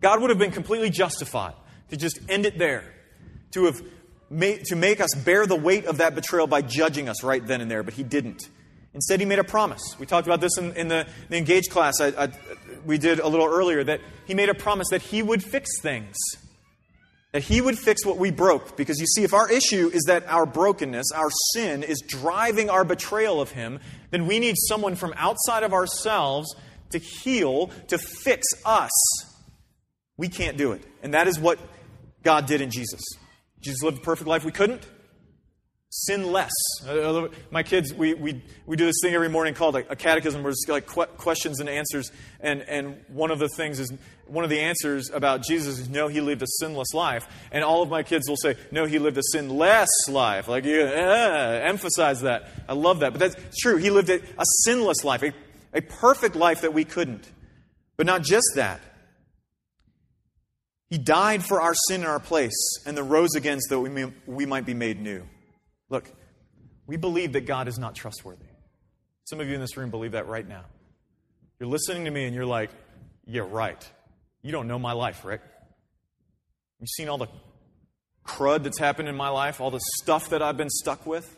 God 0.00 0.20
would 0.20 0.30
have 0.30 0.38
been 0.38 0.50
completely 0.50 0.90
justified 0.90 1.54
to 1.90 1.96
just 1.96 2.18
end 2.28 2.46
it 2.46 2.58
there, 2.58 2.82
to 3.52 3.66
have 3.66 3.80
to 4.30 4.76
make 4.76 5.00
us 5.00 5.14
bear 5.14 5.46
the 5.46 5.54
weight 5.54 5.84
of 5.84 5.98
that 5.98 6.14
betrayal 6.14 6.46
by 6.46 6.62
judging 6.62 7.06
us 7.06 7.22
right 7.22 7.46
then 7.46 7.60
and 7.60 7.70
there, 7.70 7.82
but 7.82 7.92
he 7.92 8.02
didn't. 8.02 8.48
Instead, 8.94 9.20
he 9.20 9.26
made 9.26 9.38
a 9.38 9.44
promise. 9.44 9.96
We 9.98 10.06
talked 10.06 10.26
about 10.26 10.40
this 10.40 10.56
in, 10.58 10.72
in 10.72 10.88
the, 10.88 11.06
the 11.28 11.36
Engage 11.36 11.68
class 11.68 12.00
I, 12.00 12.08
I, 12.08 12.28
we 12.86 12.96
did 12.98 13.20
a 13.20 13.28
little 13.28 13.46
earlier 13.46 13.84
that 13.84 14.00
he 14.26 14.34
made 14.34 14.48
a 14.48 14.54
promise 14.54 14.88
that 14.90 15.02
he 15.02 15.22
would 15.22 15.42
fix 15.42 15.80
things. 15.80 16.16
That 17.32 17.42
he 17.42 17.62
would 17.62 17.78
fix 17.78 18.04
what 18.04 18.18
we 18.18 18.30
broke. 18.30 18.76
Because 18.76 18.98
you 19.00 19.06
see, 19.06 19.22
if 19.22 19.32
our 19.32 19.50
issue 19.50 19.90
is 19.92 20.04
that 20.06 20.26
our 20.28 20.44
brokenness, 20.44 21.12
our 21.14 21.30
sin, 21.54 21.82
is 21.82 22.02
driving 22.06 22.68
our 22.68 22.84
betrayal 22.84 23.40
of 23.40 23.52
him, 23.52 23.80
then 24.12 24.26
we 24.26 24.38
need 24.38 24.54
someone 24.56 24.94
from 24.94 25.12
outside 25.16 25.64
of 25.64 25.72
ourselves 25.72 26.54
to 26.90 26.98
heal, 26.98 27.68
to 27.88 27.98
fix 27.98 28.46
us. 28.64 28.92
We 30.16 30.28
can't 30.28 30.56
do 30.56 30.70
it. 30.72 30.84
And 31.02 31.14
that 31.14 31.26
is 31.26 31.40
what 31.40 31.58
God 32.22 32.46
did 32.46 32.60
in 32.60 32.70
Jesus. 32.70 33.00
Jesus 33.60 33.82
lived 33.82 33.98
a 33.98 34.02
perfect 34.02 34.28
life 34.28 34.44
we 34.44 34.52
couldn't 34.52 34.86
sin 35.94 36.32
less. 36.32 36.52
My 37.50 37.62
kids, 37.62 37.92
we, 37.92 38.14
we, 38.14 38.42
we 38.64 38.76
do 38.76 38.86
this 38.86 38.96
thing 39.02 39.12
every 39.12 39.28
morning 39.28 39.52
called 39.52 39.76
a, 39.76 39.92
a 39.92 39.96
catechism 39.96 40.42
where 40.42 40.50
it's 40.50 40.64
like 40.66 40.86
questions 40.86 41.60
and 41.60 41.68
answers. 41.68 42.10
And, 42.40 42.62
and 42.62 43.04
one 43.08 43.30
of 43.30 43.38
the 43.38 43.48
things 43.48 43.78
is, 43.78 43.92
one 44.26 44.42
of 44.42 44.48
the 44.48 44.60
answers 44.60 45.10
about 45.10 45.42
Jesus 45.42 45.78
is 45.78 45.90
no, 45.90 46.08
he 46.08 46.22
lived 46.22 46.40
a 46.40 46.46
sinless 46.60 46.94
life. 46.94 47.28
And 47.50 47.62
all 47.62 47.82
of 47.82 47.90
my 47.90 48.02
kids 48.02 48.26
will 48.26 48.38
say, 48.38 48.56
no, 48.70 48.86
he 48.86 48.98
lived 48.98 49.18
a 49.18 49.22
sinless 49.32 49.90
life. 50.08 50.48
Like, 50.48 50.64
yeah, 50.64 51.60
emphasize 51.62 52.22
that. 52.22 52.48
I 52.66 52.72
love 52.72 53.00
that. 53.00 53.12
But 53.12 53.20
that's 53.20 53.36
true. 53.60 53.76
He 53.76 53.90
lived 53.90 54.08
a, 54.08 54.16
a 54.16 54.44
sinless 54.64 55.04
life, 55.04 55.22
a, 55.22 55.34
a 55.74 55.82
perfect 55.82 56.36
life 56.36 56.62
that 56.62 56.72
we 56.72 56.84
couldn't. 56.86 57.30
But 57.98 58.06
not 58.06 58.22
just 58.22 58.46
that. 58.54 58.80
He 60.88 60.96
died 60.96 61.44
for 61.44 61.60
our 61.60 61.74
sin 61.88 62.00
in 62.00 62.06
our 62.06 62.20
place 62.20 62.78
and 62.86 62.96
then 62.96 63.10
rose 63.10 63.34
again 63.34 63.60
so 63.60 63.74
that 63.74 63.80
we, 63.80 63.90
may, 63.90 64.10
we 64.26 64.46
might 64.46 64.64
be 64.64 64.74
made 64.74 64.98
new. 64.98 65.26
Look, 65.92 66.10
we 66.86 66.96
believe 66.96 67.34
that 67.34 67.42
God 67.42 67.68
is 67.68 67.78
not 67.78 67.94
trustworthy. 67.94 68.46
Some 69.24 69.40
of 69.40 69.46
you 69.46 69.54
in 69.54 69.60
this 69.60 69.76
room 69.76 69.90
believe 69.90 70.12
that 70.12 70.26
right 70.26 70.48
now. 70.48 70.64
You're 71.60 71.68
listening 71.68 72.06
to 72.06 72.10
me 72.10 72.24
and 72.24 72.34
you're 72.34 72.46
like, 72.46 72.70
yeah, 73.26 73.42
right. 73.48 73.90
You 74.40 74.52
don't 74.52 74.66
know 74.66 74.78
my 74.78 74.92
life, 74.92 75.22
Rick. 75.22 75.42
You've 76.80 76.88
seen 76.88 77.10
all 77.10 77.18
the 77.18 77.28
crud 78.26 78.64
that's 78.64 78.78
happened 78.78 79.10
in 79.10 79.16
my 79.16 79.28
life, 79.28 79.60
all 79.60 79.70
the 79.70 79.82
stuff 80.02 80.30
that 80.30 80.40
I've 80.40 80.56
been 80.56 80.70
stuck 80.70 81.04
with. 81.06 81.36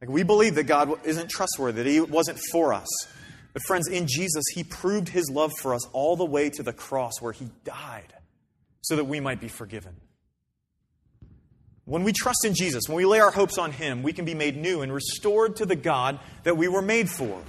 Like, 0.00 0.10
we 0.10 0.22
believe 0.22 0.54
that 0.54 0.64
God 0.64 1.04
isn't 1.04 1.28
trustworthy, 1.28 1.82
that 1.82 1.90
He 1.90 2.00
wasn't 2.00 2.38
for 2.52 2.72
us. 2.72 2.88
But, 3.52 3.62
friends, 3.66 3.88
in 3.88 4.06
Jesus, 4.06 4.44
He 4.54 4.62
proved 4.62 5.08
His 5.08 5.28
love 5.28 5.52
for 5.60 5.74
us 5.74 5.84
all 5.92 6.14
the 6.14 6.24
way 6.24 6.50
to 6.50 6.62
the 6.62 6.72
cross 6.72 7.20
where 7.20 7.32
He 7.32 7.48
died 7.64 8.14
so 8.82 8.94
that 8.94 9.06
we 9.06 9.18
might 9.18 9.40
be 9.40 9.48
forgiven. 9.48 9.96
When 11.84 12.02
we 12.02 12.12
trust 12.12 12.44
in 12.44 12.54
Jesus, 12.54 12.84
when 12.88 12.96
we 12.96 13.04
lay 13.04 13.20
our 13.20 13.30
hopes 13.30 13.58
on 13.58 13.72
Him, 13.72 14.02
we 14.02 14.12
can 14.12 14.24
be 14.24 14.34
made 14.34 14.56
new 14.56 14.80
and 14.80 14.92
restored 14.92 15.56
to 15.56 15.66
the 15.66 15.76
God 15.76 16.18
that 16.44 16.56
we 16.56 16.68
were 16.68 16.82
made 16.82 17.10
for. 17.10 17.42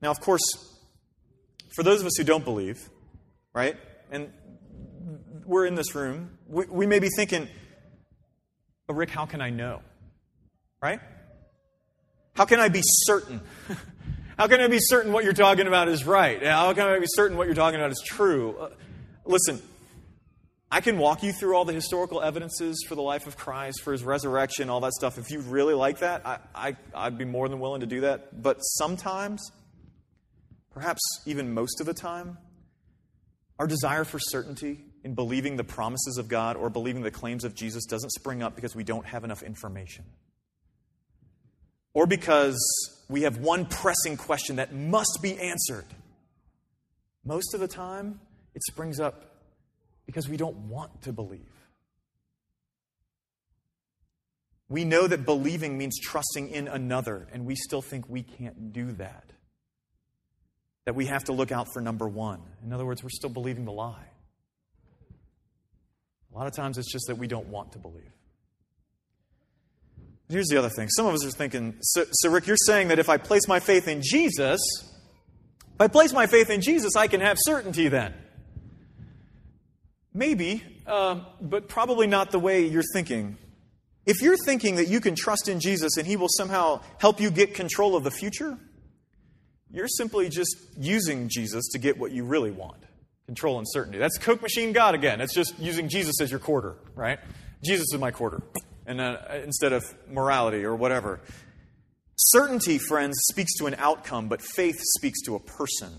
Now, 0.00 0.10
of 0.10 0.20
course, 0.20 0.42
for 1.74 1.82
those 1.82 2.00
of 2.00 2.06
us 2.06 2.16
who 2.16 2.24
don't 2.24 2.44
believe, 2.44 2.88
right, 3.52 3.76
and 4.10 4.32
we're 5.44 5.66
in 5.66 5.74
this 5.74 5.94
room, 5.94 6.38
we, 6.46 6.66
we 6.66 6.86
may 6.86 7.00
be 7.00 7.08
thinking, 7.16 7.48
oh, 8.88 8.94
Rick, 8.94 9.10
how 9.10 9.26
can 9.26 9.40
I 9.40 9.50
know? 9.50 9.82
Right? 10.80 11.00
How 12.34 12.44
can 12.44 12.60
I 12.60 12.68
be 12.68 12.82
certain? 12.82 13.40
how 14.38 14.46
can 14.46 14.60
I 14.60 14.68
be 14.68 14.78
certain 14.80 15.12
what 15.12 15.24
you're 15.24 15.32
talking 15.32 15.66
about 15.66 15.88
is 15.88 16.04
right? 16.04 16.42
How 16.44 16.72
can 16.74 16.86
I 16.86 16.98
be 16.98 17.06
certain 17.08 17.36
what 17.36 17.46
you're 17.46 17.56
talking 17.56 17.78
about 17.78 17.90
is 17.90 18.02
true? 18.04 18.56
Uh, 18.56 18.70
listen, 19.24 19.60
I 20.74 20.80
can 20.80 20.96
walk 20.96 21.22
you 21.22 21.34
through 21.34 21.54
all 21.54 21.66
the 21.66 21.74
historical 21.74 22.22
evidences 22.22 22.82
for 22.88 22.94
the 22.94 23.02
life 23.02 23.26
of 23.26 23.36
Christ, 23.36 23.82
for 23.82 23.92
his 23.92 24.02
resurrection, 24.02 24.70
all 24.70 24.80
that 24.80 24.94
stuff. 24.94 25.18
If 25.18 25.30
you 25.30 25.40
really 25.40 25.74
like 25.74 25.98
that, 25.98 26.26
I, 26.26 26.38
I, 26.54 26.76
I'd 26.94 27.18
be 27.18 27.26
more 27.26 27.46
than 27.46 27.60
willing 27.60 27.82
to 27.82 27.86
do 27.86 28.00
that. 28.00 28.42
But 28.42 28.56
sometimes, 28.60 29.52
perhaps 30.70 31.02
even 31.26 31.52
most 31.52 31.80
of 31.80 31.86
the 31.86 31.92
time, 31.92 32.38
our 33.58 33.66
desire 33.66 34.04
for 34.04 34.18
certainty 34.18 34.86
in 35.04 35.12
believing 35.14 35.58
the 35.58 35.64
promises 35.64 36.16
of 36.16 36.28
God 36.28 36.56
or 36.56 36.70
believing 36.70 37.02
the 37.02 37.10
claims 37.10 37.44
of 37.44 37.54
Jesus 37.54 37.84
doesn't 37.84 38.12
spring 38.12 38.42
up 38.42 38.54
because 38.54 38.74
we 38.74 38.82
don't 38.82 39.04
have 39.04 39.24
enough 39.24 39.42
information. 39.42 40.06
Or 41.92 42.06
because 42.06 42.58
we 43.10 43.22
have 43.22 43.36
one 43.36 43.66
pressing 43.66 44.16
question 44.16 44.56
that 44.56 44.74
must 44.74 45.18
be 45.20 45.38
answered. 45.38 45.84
Most 47.26 47.52
of 47.52 47.60
the 47.60 47.68
time, 47.68 48.20
it 48.54 48.62
springs 48.62 49.00
up 49.00 49.31
because 50.12 50.28
we 50.28 50.36
don't 50.36 50.68
want 50.68 51.02
to 51.02 51.12
believe. 51.12 51.40
We 54.68 54.84
know 54.84 55.06
that 55.06 55.24
believing 55.24 55.78
means 55.78 55.98
trusting 55.98 56.50
in 56.50 56.68
another, 56.68 57.26
and 57.32 57.46
we 57.46 57.54
still 57.54 57.80
think 57.80 58.10
we 58.10 58.22
can't 58.22 58.74
do 58.74 58.92
that. 58.92 59.24
That 60.84 60.94
we 60.94 61.06
have 61.06 61.24
to 61.24 61.32
look 61.32 61.50
out 61.50 61.68
for 61.72 61.80
number 61.80 62.06
one. 62.06 62.42
In 62.62 62.74
other 62.74 62.84
words, 62.84 63.02
we're 63.02 63.08
still 63.08 63.30
believing 63.30 63.64
the 63.64 63.72
lie. 63.72 64.04
A 66.30 66.38
lot 66.38 66.46
of 66.46 66.54
times 66.54 66.76
it's 66.76 66.92
just 66.92 67.06
that 67.08 67.16
we 67.16 67.26
don't 67.26 67.48
want 67.48 67.72
to 67.72 67.78
believe. 67.78 68.12
Here's 70.28 70.48
the 70.48 70.58
other 70.58 70.70
thing. 70.70 70.88
Some 70.90 71.06
of 71.06 71.14
us 71.14 71.24
are 71.24 71.30
thinking, 71.30 71.76
so, 71.80 72.04
so, 72.10 72.30
Rick, 72.30 72.46
you're 72.46 72.56
saying 72.66 72.88
that 72.88 72.98
if 72.98 73.08
I 73.08 73.16
place 73.16 73.48
my 73.48 73.60
faith 73.60 73.88
in 73.88 74.02
Jesus, 74.02 74.60
if 75.74 75.80
I 75.80 75.88
place 75.88 76.12
my 76.12 76.26
faith 76.26 76.50
in 76.50 76.60
Jesus, 76.60 76.96
I 76.96 77.06
can 77.06 77.20
have 77.22 77.38
certainty 77.40 77.88
then. 77.88 78.14
Maybe, 80.14 80.62
uh, 80.86 81.20
but 81.40 81.68
probably 81.68 82.06
not 82.06 82.30
the 82.30 82.38
way 82.38 82.66
you're 82.66 82.82
thinking. 82.92 83.38
If 84.04 84.20
you're 84.20 84.36
thinking 84.36 84.76
that 84.76 84.88
you 84.88 85.00
can 85.00 85.14
trust 85.14 85.48
in 85.48 85.60
Jesus 85.60 85.96
and 85.96 86.06
he 86.06 86.16
will 86.16 86.28
somehow 86.28 86.80
help 86.98 87.20
you 87.20 87.30
get 87.30 87.54
control 87.54 87.96
of 87.96 88.04
the 88.04 88.10
future, 88.10 88.58
you're 89.70 89.88
simply 89.88 90.28
just 90.28 90.56
using 90.78 91.28
Jesus 91.28 91.68
to 91.72 91.78
get 91.78 91.98
what 91.98 92.12
you 92.12 92.24
really 92.24 92.50
want 92.50 92.82
control 93.26 93.58
and 93.58 93.66
certainty. 93.70 93.98
That's 93.98 94.18
Coke 94.18 94.42
machine 94.42 94.72
God 94.72 94.94
again. 94.94 95.20
It's 95.20 95.34
just 95.34 95.58
using 95.58 95.88
Jesus 95.88 96.20
as 96.20 96.30
your 96.30 96.40
quarter, 96.40 96.76
right? 96.94 97.18
Jesus 97.64 97.86
is 97.92 97.98
my 97.98 98.10
quarter, 98.10 98.42
and 98.86 99.00
uh, 99.00 99.18
instead 99.44 99.72
of 99.72 99.84
morality 100.10 100.64
or 100.64 100.74
whatever. 100.74 101.20
Certainty, 102.16 102.78
friends, 102.78 103.16
speaks 103.30 103.54
to 103.58 103.66
an 103.66 103.74
outcome, 103.78 104.28
but 104.28 104.42
faith 104.42 104.78
speaks 104.96 105.22
to 105.22 105.34
a 105.34 105.40
person. 105.40 105.92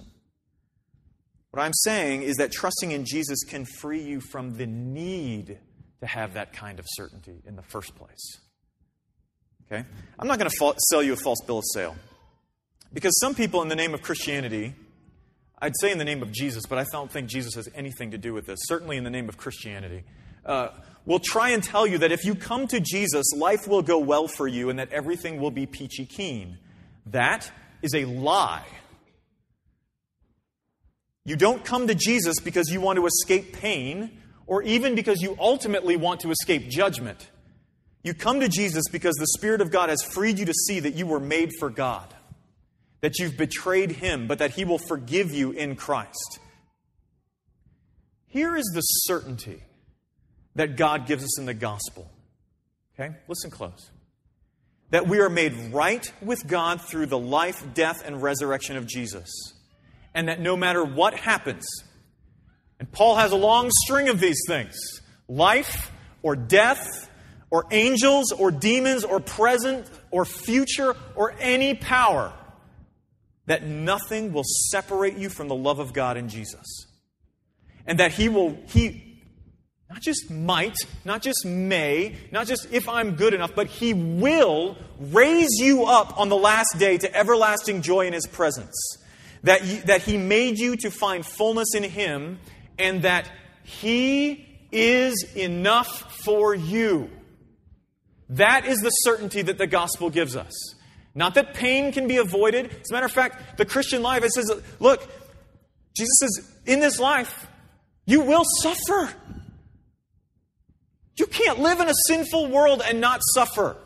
What 1.53 1.61
I'm 1.61 1.73
saying 1.83 2.23
is 2.23 2.37
that 2.37 2.51
trusting 2.51 2.93
in 2.93 3.05
Jesus 3.05 3.43
can 3.43 3.63
free 3.63 4.01
you 4.01 4.21
from 4.21 4.57
the 4.57 4.65
need 4.65 5.59
to 5.99 6.07
have 6.07 6.33
that 6.33 6.51
kind 6.51 6.79
of 6.79 6.85
certainty 6.95 7.43
in 7.45 7.55
the 7.55 7.61
first 7.61 7.93
place. 7.95 8.39
Okay? 9.67 9.85
I'm 10.17 10.27
not 10.27 10.39
going 10.39 10.49
to 10.49 10.57
fa- 10.57 10.73
sell 10.89 11.03
you 11.03 11.13
a 11.13 11.15
false 11.15 11.41
bill 11.45 11.59
of 11.59 11.63
sale. 11.71 11.95
Because 12.91 13.15
some 13.19 13.35
people, 13.35 13.61
in 13.61 13.67
the 13.67 13.75
name 13.75 13.93
of 13.93 14.01
Christianity, 14.01 14.73
I'd 15.61 15.73
say 15.79 15.91
in 15.91 15.99
the 15.99 16.05
name 16.05 16.23
of 16.23 16.31
Jesus, 16.31 16.65
but 16.65 16.79
I 16.79 16.85
don't 16.91 17.11
think 17.11 17.29
Jesus 17.29 17.53
has 17.53 17.69
anything 17.75 18.09
to 18.11 18.17
do 18.17 18.33
with 18.33 18.47
this, 18.47 18.57
certainly 18.63 18.97
in 18.97 19.03
the 19.03 19.11
name 19.11 19.29
of 19.29 19.37
Christianity, 19.37 20.05
uh, 20.47 20.69
will 21.05 21.19
try 21.19 21.49
and 21.49 21.63
tell 21.63 21.85
you 21.85 21.99
that 21.99 22.11
if 22.11 22.25
you 22.25 22.33
come 22.33 22.65
to 22.65 22.79
Jesus, 22.79 23.27
life 23.37 23.67
will 23.67 23.83
go 23.83 23.99
well 23.99 24.27
for 24.27 24.47
you 24.47 24.71
and 24.71 24.79
that 24.79 24.91
everything 24.91 25.39
will 25.39 25.51
be 25.51 25.67
peachy 25.67 26.07
keen. 26.07 26.57
That 27.05 27.51
is 27.83 27.93
a 27.93 28.05
lie. 28.05 28.65
You 31.25 31.35
don't 31.35 31.63
come 31.63 31.87
to 31.87 31.95
Jesus 31.95 32.39
because 32.39 32.69
you 32.69 32.81
want 32.81 32.97
to 32.97 33.05
escape 33.05 33.53
pain 33.53 34.19
or 34.45 34.61
even 34.63 34.95
because 34.95 35.21
you 35.21 35.37
ultimately 35.39 35.95
want 35.95 36.21
to 36.21 36.31
escape 36.31 36.69
judgment. 36.69 37.29
You 38.03 38.13
come 38.13 38.41
to 38.41 38.49
Jesus 38.49 38.83
because 38.91 39.15
the 39.15 39.27
Spirit 39.27 39.61
of 39.61 39.71
God 39.71 39.87
has 39.87 40.03
freed 40.03 40.37
you 40.37 40.45
to 40.45 40.53
see 40.53 40.81
that 40.81 40.95
you 40.95 41.07
were 41.07 41.21
made 41.21 41.51
for 41.57 41.69
God, 41.69 42.13
that 42.99 43.19
you've 43.19 43.37
betrayed 43.37 43.91
Him, 43.91 44.27
but 44.27 44.39
that 44.39 44.51
He 44.51 44.65
will 44.65 44.79
forgive 44.79 45.31
you 45.31 45.51
in 45.51 45.77
Christ. 45.77 46.39
Here 48.27 48.57
is 48.57 48.69
the 48.73 48.81
certainty 48.81 49.63
that 50.55 50.75
God 50.75 51.07
gives 51.07 51.23
us 51.23 51.39
in 51.39 51.45
the 51.45 51.53
gospel. 51.53 52.11
Okay? 52.99 53.15
Listen 53.29 53.49
close. 53.49 53.89
That 54.89 55.07
we 55.07 55.19
are 55.19 55.29
made 55.29 55.53
right 55.73 56.11
with 56.21 56.45
God 56.45 56.81
through 56.81 57.05
the 57.05 57.17
life, 57.17 57.63
death, 57.73 58.03
and 58.05 58.21
resurrection 58.21 58.75
of 58.75 58.85
Jesus 58.85 59.52
and 60.13 60.27
that 60.27 60.39
no 60.39 60.55
matter 60.55 60.83
what 60.83 61.13
happens, 61.13 61.65
and 62.79 62.91
Paul 62.91 63.15
has 63.15 63.31
a 63.31 63.37
long 63.37 63.69
string 63.85 64.09
of 64.09 64.19
these 64.19 64.39
things 64.47 64.75
life 65.27 65.91
or 66.21 66.35
death 66.35 67.09
or 67.49 67.65
angels 67.71 68.31
or 68.31 68.51
demons 68.51 69.03
or 69.03 69.19
present 69.19 69.89
or 70.11 70.25
future 70.25 70.95
or 71.15 71.33
any 71.39 71.75
power, 71.75 72.33
that 73.45 73.65
nothing 73.65 74.33
will 74.33 74.43
separate 74.43 75.17
you 75.17 75.29
from 75.29 75.47
the 75.47 75.55
love 75.55 75.79
of 75.79 75.93
God 75.93 76.17
in 76.17 76.29
Jesus. 76.29 76.87
And 77.85 77.99
that 77.99 78.11
He 78.11 78.29
will, 78.29 78.57
He 78.67 79.21
not 79.89 80.01
just 80.01 80.31
might, 80.31 80.75
not 81.05 81.21
just 81.21 81.45
may, 81.45 82.15
not 82.31 82.47
just 82.47 82.67
if 82.71 82.89
I'm 82.89 83.15
good 83.15 83.33
enough, 83.33 83.53
but 83.55 83.67
He 83.67 83.93
will 83.93 84.77
raise 84.99 85.59
you 85.59 85.85
up 85.85 86.19
on 86.19 86.29
the 86.29 86.35
last 86.35 86.77
day 86.79 86.97
to 86.97 87.15
everlasting 87.15 87.81
joy 87.81 88.07
in 88.07 88.13
His 88.13 88.25
presence 88.25 88.75
that, 89.43 89.65
you, 89.65 89.81
that 89.83 90.01
He 90.01 90.17
made 90.17 90.57
you 90.57 90.75
to 90.77 90.89
find 90.89 91.25
fullness 91.25 91.75
in 91.75 91.83
Him, 91.83 92.39
and 92.77 93.03
that 93.03 93.29
He 93.63 94.47
is 94.71 95.23
enough 95.35 96.13
for 96.23 96.55
you. 96.55 97.09
That 98.29 98.65
is 98.65 98.79
the 98.79 98.89
certainty 98.89 99.41
that 99.43 99.57
the 99.57 99.67
gospel 99.67 100.09
gives 100.09 100.35
us. 100.35 100.53
Not 101.13 101.35
that 101.35 101.53
pain 101.53 101.91
can 101.91 102.07
be 102.07 102.17
avoided. 102.17 102.71
As 102.71 102.89
a 102.89 102.93
matter 102.93 103.05
of 103.05 103.11
fact, 103.11 103.57
the 103.57 103.65
Christian 103.65 104.01
life, 104.01 104.23
it 104.23 104.33
says, 104.33 104.51
look, 104.79 105.07
Jesus 105.95 106.13
says, 106.19 106.51
in 106.65 106.79
this 106.79 106.99
life, 106.99 107.47
you 108.05 108.21
will 108.21 108.43
suffer. 108.61 109.13
You 111.15 111.27
can't 111.27 111.59
live 111.59 111.79
in 111.79 111.87
a 111.87 111.93
sinful 112.07 112.49
world 112.49 112.81
and 112.83 112.99
not 112.99 113.21
suffer. 113.35 113.77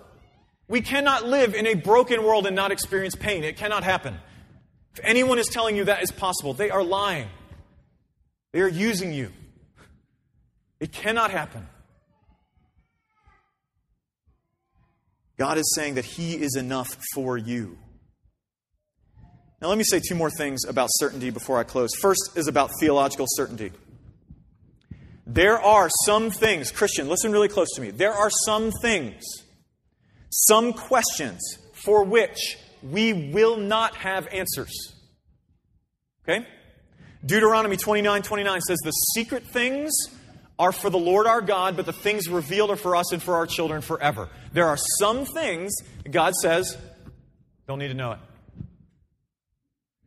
We 0.70 0.82
cannot 0.82 1.26
live 1.26 1.54
in 1.54 1.68
a 1.68 1.74
broken 1.74 2.24
world 2.24 2.48
and 2.48 2.56
not 2.56 2.72
experience 2.72 3.16
pain. 3.16 3.44
It 3.44 3.58
cannot 3.58 3.84
happen. 3.84 4.18
If 4.98 5.06
anyone 5.06 5.38
is 5.38 5.46
telling 5.46 5.76
you 5.76 5.86
that 5.86 6.02
is 6.02 6.12
possible, 6.12 6.54
they 6.54 6.72
are 6.72 6.84
lying. 6.84 7.28
They 8.52 8.62
are 8.62 8.68
using 8.68 9.14
you. 9.14 9.32
It 10.80 10.92
cannot 10.92 11.30
happen. 11.30 11.68
God 15.38 15.60
is 15.60 15.72
saying 15.76 15.96
that 15.96 16.06
He 16.06 16.34
is 16.34 16.56
enough 16.56 16.98
for 17.14 17.38
you. 17.38 17.78
Now, 19.62 19.68
let 19.68 19.78
me 19.78 19.84
say 19.84 20.00
two 20.00 20.16
more 20.16 20.32
things 20.32 20.66
about 20.66 20.90
certainty 20.94 21.30
before 21.30 21.60
I 21.60 21.64
close. 21.64 21.92
First 22.02 22.32
is 22.36 22.48
about 22.48 22.72
theological 22.80 23.28
certainty. 23.30 23.72
There 25.28 25.60
are 25.60 25.90
some 26.06 26.32
things, 26.32 26.72
Christian, 26.72 27.08
listen 27.08 27.32
really 27.32 27.50
close 27.50 27.70
to 27.76 27.82
me. 27.82 27.92
There 27.92 28.14
are 28.14 28.32
some 28.46 28.72
things, 28.82 29.22
some 30.32 30.74
questions 30.74 31.42
for 31.74 32.04
which 32.04 32.58
we 32.84 33.14
will 33.14 33.58
not 33.58 33.96
have 33.96 34.28
answers. 34.28 34.94
Okay? 36.24 36.46
Deuteronomy 37.26 37.78
29 37.78 38.22
29 38.22 38.62
says, 38.62 38.78
The 38.84 38.92
secret 38.92 39.44
things 39.44 39.92
are 40.60 40.72
for 40.72 40.90
the 40.90 40.98
Lord 40.98 41.28
our 41.28 41.42
God, 41.42 41.76
but 41.76 41.86
the 41.86 41.94
things 41.94 42.28
revealed 42.28 42.72
are 42.72 42.76
for 42.76 42.96
us 42.96 43.12
and 43.12 43.22
for 43.22 43.36
our 43.36 43.46
children 43.46 43.82
forever. 43.82 44.30
There 44.54 44.68
are 44.68 44.78
some 45.00 45.26
things 45.26 45.74
God 46.10 46.34
says, 46.34 46.78
don't 47.68 47.80
need 47.80 47.90
to 47.90 47.94
know 47.94 48.14
it. 48.14 48.20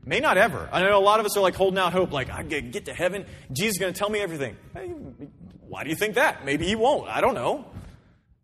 May 0.04 0.18
not 0.18 0.38
ever. 0.38 0.68
I 0.72 0.80
know 0.80 0.98
a 0.98 1.00
lot 1.00 1.20
of 1.20 1.26
us 1.26 1.36
are 1.36 1.40
like 1.40 1.54
holding 1.54 1.78
out 1.78 1.92
hope, 1.92 2.10
like, 2.10 2.30
I 2.30 2.42
get 2.42 2.86
to 2.86 2.94
heaven, 2.94 3.26
Jesus 3.52 3.74
is 3.74 3.78
going 3.78 3.92
to 3.92 3.98
tell 3.98 4.08
me 4.08 4.18
everything. 4.18 4.56
Hey, 4.74 4.88
why 5.60 5.84
do 5.84 5.90
you 5.90 5.96
think 5.96 6.14
that? 6.14 6.44
Maybe 6.44 6.66
he 6.66 6.74
won't. 6.74 7.08
I 7.08 7.20
don't 7.20 7.34
know. 7.34 7.66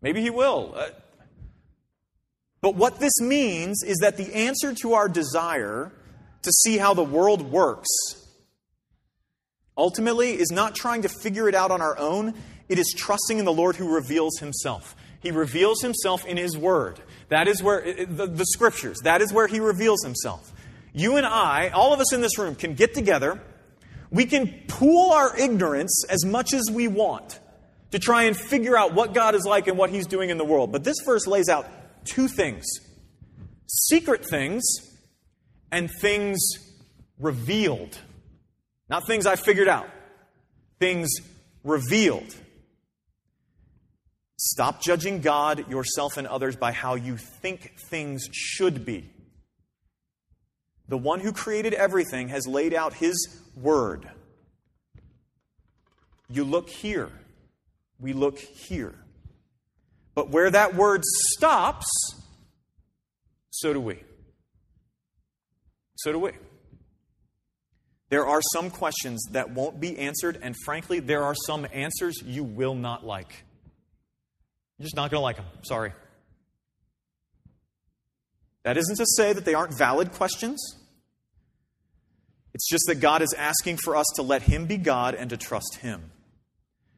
Maybe 0.03 0.21
he 0.21 0.31
will. 0.31 0.75
Uh, 0.77 0.91
but 2.61 2.75
what 2.75 2.99
this 2.99 3.21
means 3.21 3.83
is 3.83 3.99
that 3.99 4.17
the 4.17 4.35
answer 4.35 4.75
to 4.83 4.95
our 4.95 5.09
desire 5.09 5.93
to 6.43 6.53
see 6.53 6.79
how 6.79 6.95
the 6.95 7.05
world 7.05 7.43
works 7.43 7.89
ultimately 9.77 10.33
is 10.33 10.51
not 10.51 10.75
trying 10.75 11.03
to 11.03 11.09
figure 11.09 11.49
it 11.49 11.55
out 11.55 11.71
on 11.71 11.83
our 11.83 11.99
own, 11.99 12.35
it 12.69 12.79
is 12.79 12.95
trusting 12.97 13.39
in 13.39 13.45
the 13.45 13.53
Lord 13.53 13.77
who 13.77 13.95
reveals 13.95 14.39
himself. 14.39 14.97
He 15.21 15.31
reveals 15.31 15.83
himself 15.83 16.25
in 16.25 16.37
his 16.37 16.57
word. 16.57 17.01
That 17.29 17.49
is 17.49 17.63
where, 17.63 17.83
the, 18.05 18.27
the 18.27 18.47
scriptures, 18.47 18.99
that 19.05 19.21
is 19.21 19.33
where 19.33 19.47
he 19.47 19.61
reveals 19.61 20.03
himself. 20.03 20.53
You 20.93 21.17
and 21.17 21.27
I, 21.27 21.71
all 21.71 21.93
of 21.93 22.01
us 22.01 22.13
in 22.13 22.21
this 22.21 22.39
room, 22.39 22.55
can 22.55 22.75
get 22.75 22.95
together. 22.95 23.41
We 24.11 24.25
can 24.25 24.63
pool 24.69 25.11
our 25.13 25.37
ignorance 25.37 26.05
as 26.09 26.25
much 26.25 26.55
as 26.55 26.71
we 26.73 26.89
want 26.89 27.39
to 27.91 27.99
try 27.99 28.25
and 28.25 28.37
figure 28.37 28.77
out 28.77 28.95
what 28.95 29.15
God 29.15 29.35
is 29.35 29.45
like 29.45 29.69
and 29.69 29.77
what 29.77 29.91
he's 29.91 30.07
doing 30.07 30.31
in 30.31 30.39
the 30.39 30.45
world. 30.45 30.73
But 30.73 30.85
this 30.85 30.97
verse 31.05 31.27
lays 31.27 31.49
out 31.49 31.69
two 32.07 32.29
things 32.29 32.65
secret 33.69 34.25
things 34.25 34.63
and 35.73 35.91
things 35.91 36.39
revealed. 37.19 37.99
Not 38.89 39.07
things 39.07 39.27
I 39.27 39.37
figured 39.37 39.69
out, 39.69 39.89
things 40.79 41.11
revealed. 41.65 42.35
Stop 44.39 44.83
judging 44.83 45.21
God, 45.21 45.69
yourself, 45.71 46.17
and 46.17 46.27
others 46.27 46.57
by 46.57 46.73
how 46.73 46.95
you 46.95 47.17
think 47.17 47.73
things 47.91 48.29
should 48.33 48.85
be. 48.85 49.11
The 50.89 50.99
one 50.99 51.21
who 51.21 51.33
created 51.33 51.75
everything 51.75 52.29
has 52.29 52.47
laid 52.47 52.73
out 52.73 52.95
his 52.95 53.41
word. 53.57 54.09
You 56.29 56.45
look 56.45 56.69
here. 56.69 57.11
We 57.99 58.13
look 58.13 58.39
here. 58.39 58.95
But 60.17 60.31
where 60.31 60.51
that 60.51 60.75
word 60.75 61.03
stops, 61.05 61.87
so 63.51 63.73
do 63.73 63.81
we. 63.81 64.01
So 65.97 66.11
do 66.11 66.19
we. 66.19 66.33
There 68.09 68.27
are 68.27 68.41
some 68.53 68.71
questions 68.71 69.23
that 69.33 69.51
won't 69.51 69.79
be 69.79 69.99
answered, 69.99 70.39
and 70.41 70.55
frankly, 70.65 71.01
there 71.01 71.23
are 71.23 71.35
some 71.47 71.67
answers 71.73 72.23
you 72.25 72.45
will 72.45 72.75
not 72.75 73.05
like. 73.05 73.45
You're 74.79 74.85
just 74.85 74.97
not 74.97 75.11
going 75.11 75.21
to 75.21 75.23
like 75.23 75.37
them. 75.37 75.47
Sorry. 75.63 75.93
That 78.63 78.77
isn't 78.77 78.97
to 78.97 79.07
say 79.07 79.33
that 79.33 79.45
they 79.45 79.55
aren't 79.55 79.77
valid 79.77 80.13
questions. 80.13 80.61
It's 82.55 82.69
just 82.69 82.85
that 82.87 82.97
God 82.97 83.21
is 83.21 83.35
asking 83.37 83.77
for 83.77 83.97
us 83.97 84.07
to 84.17 84.23
let 84.23 84.43
Him 84.43 84.65
be 84.65 84.79
God 84.79 85.15
and 85.15 85.29
to 85.29 85.37
trust 85.37 85.77
Him. 85.83 86.11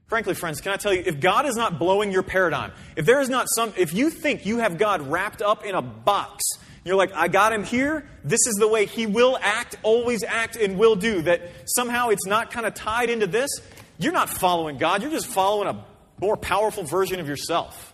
Frankly, 0.08 0.34
friends, 0.34 0.60
can 0.60 0.72
I 0.72 0.76
tell 0.76 0.92
you, 0.92 1.02
if 1.04 1.20
God 1.20 1.46
is 1.46 1.54
not 1.54 1.78
blowing 1.78 2.10
your 2.10 2.22
paradigm, 2.22 2.72
if 2.96 3.06
there 3.06 3.20
is 3.20 3.28
not 3.28 3.46
some, 3.54 3.72
if 3.76 3.94
you 3.94 4.10
think 4.10 4.44
you 4.46 4.58
have 4.58 4.78
God 4.78 5.02
wrapped 5.02 5.42
up 5.42 5.64
in 5.64 5.74
a 5.74 5.82
box 5.82 6.42
you're 6.88 6.96
like, 6.96 7.14
I 7.14 7.28
got 7.28 7.52
him 7.52 7.64
here. 7.64 8.08
This 8.24 8.46
is 8.46 8.54
the 8.54 8.66
way 8.66 8.86
he 8.86 9.06
will 9.06 9.38
act, 9.42 9.76
always 9.82 10.24
act, 10.24 10.56
and 10.56 10.78
will 10.78 10.96
do. 10.96 11.20
That 11.20 11.42
somehow 11.66 12.08
it's 12.08 12.26
not 12.26 12.50
kind 12.50 12.64
of 12.64 12.72
tied 12.72 13.10
into 13.10 13.26
this. 13.26 13.50
You're 13.98 14.14
not 14.14 14.30
following 14.30 14.78
God. 14.78 15.02
You're 15.02 15.10
just 15.10 15.26
following 15.26 15.68
a 15.68 15.84
more 16.18 16.38
powerful 16.38 16.84
version 16.84 17.20
of 17.20 17.28
yourself. 17.28 17.92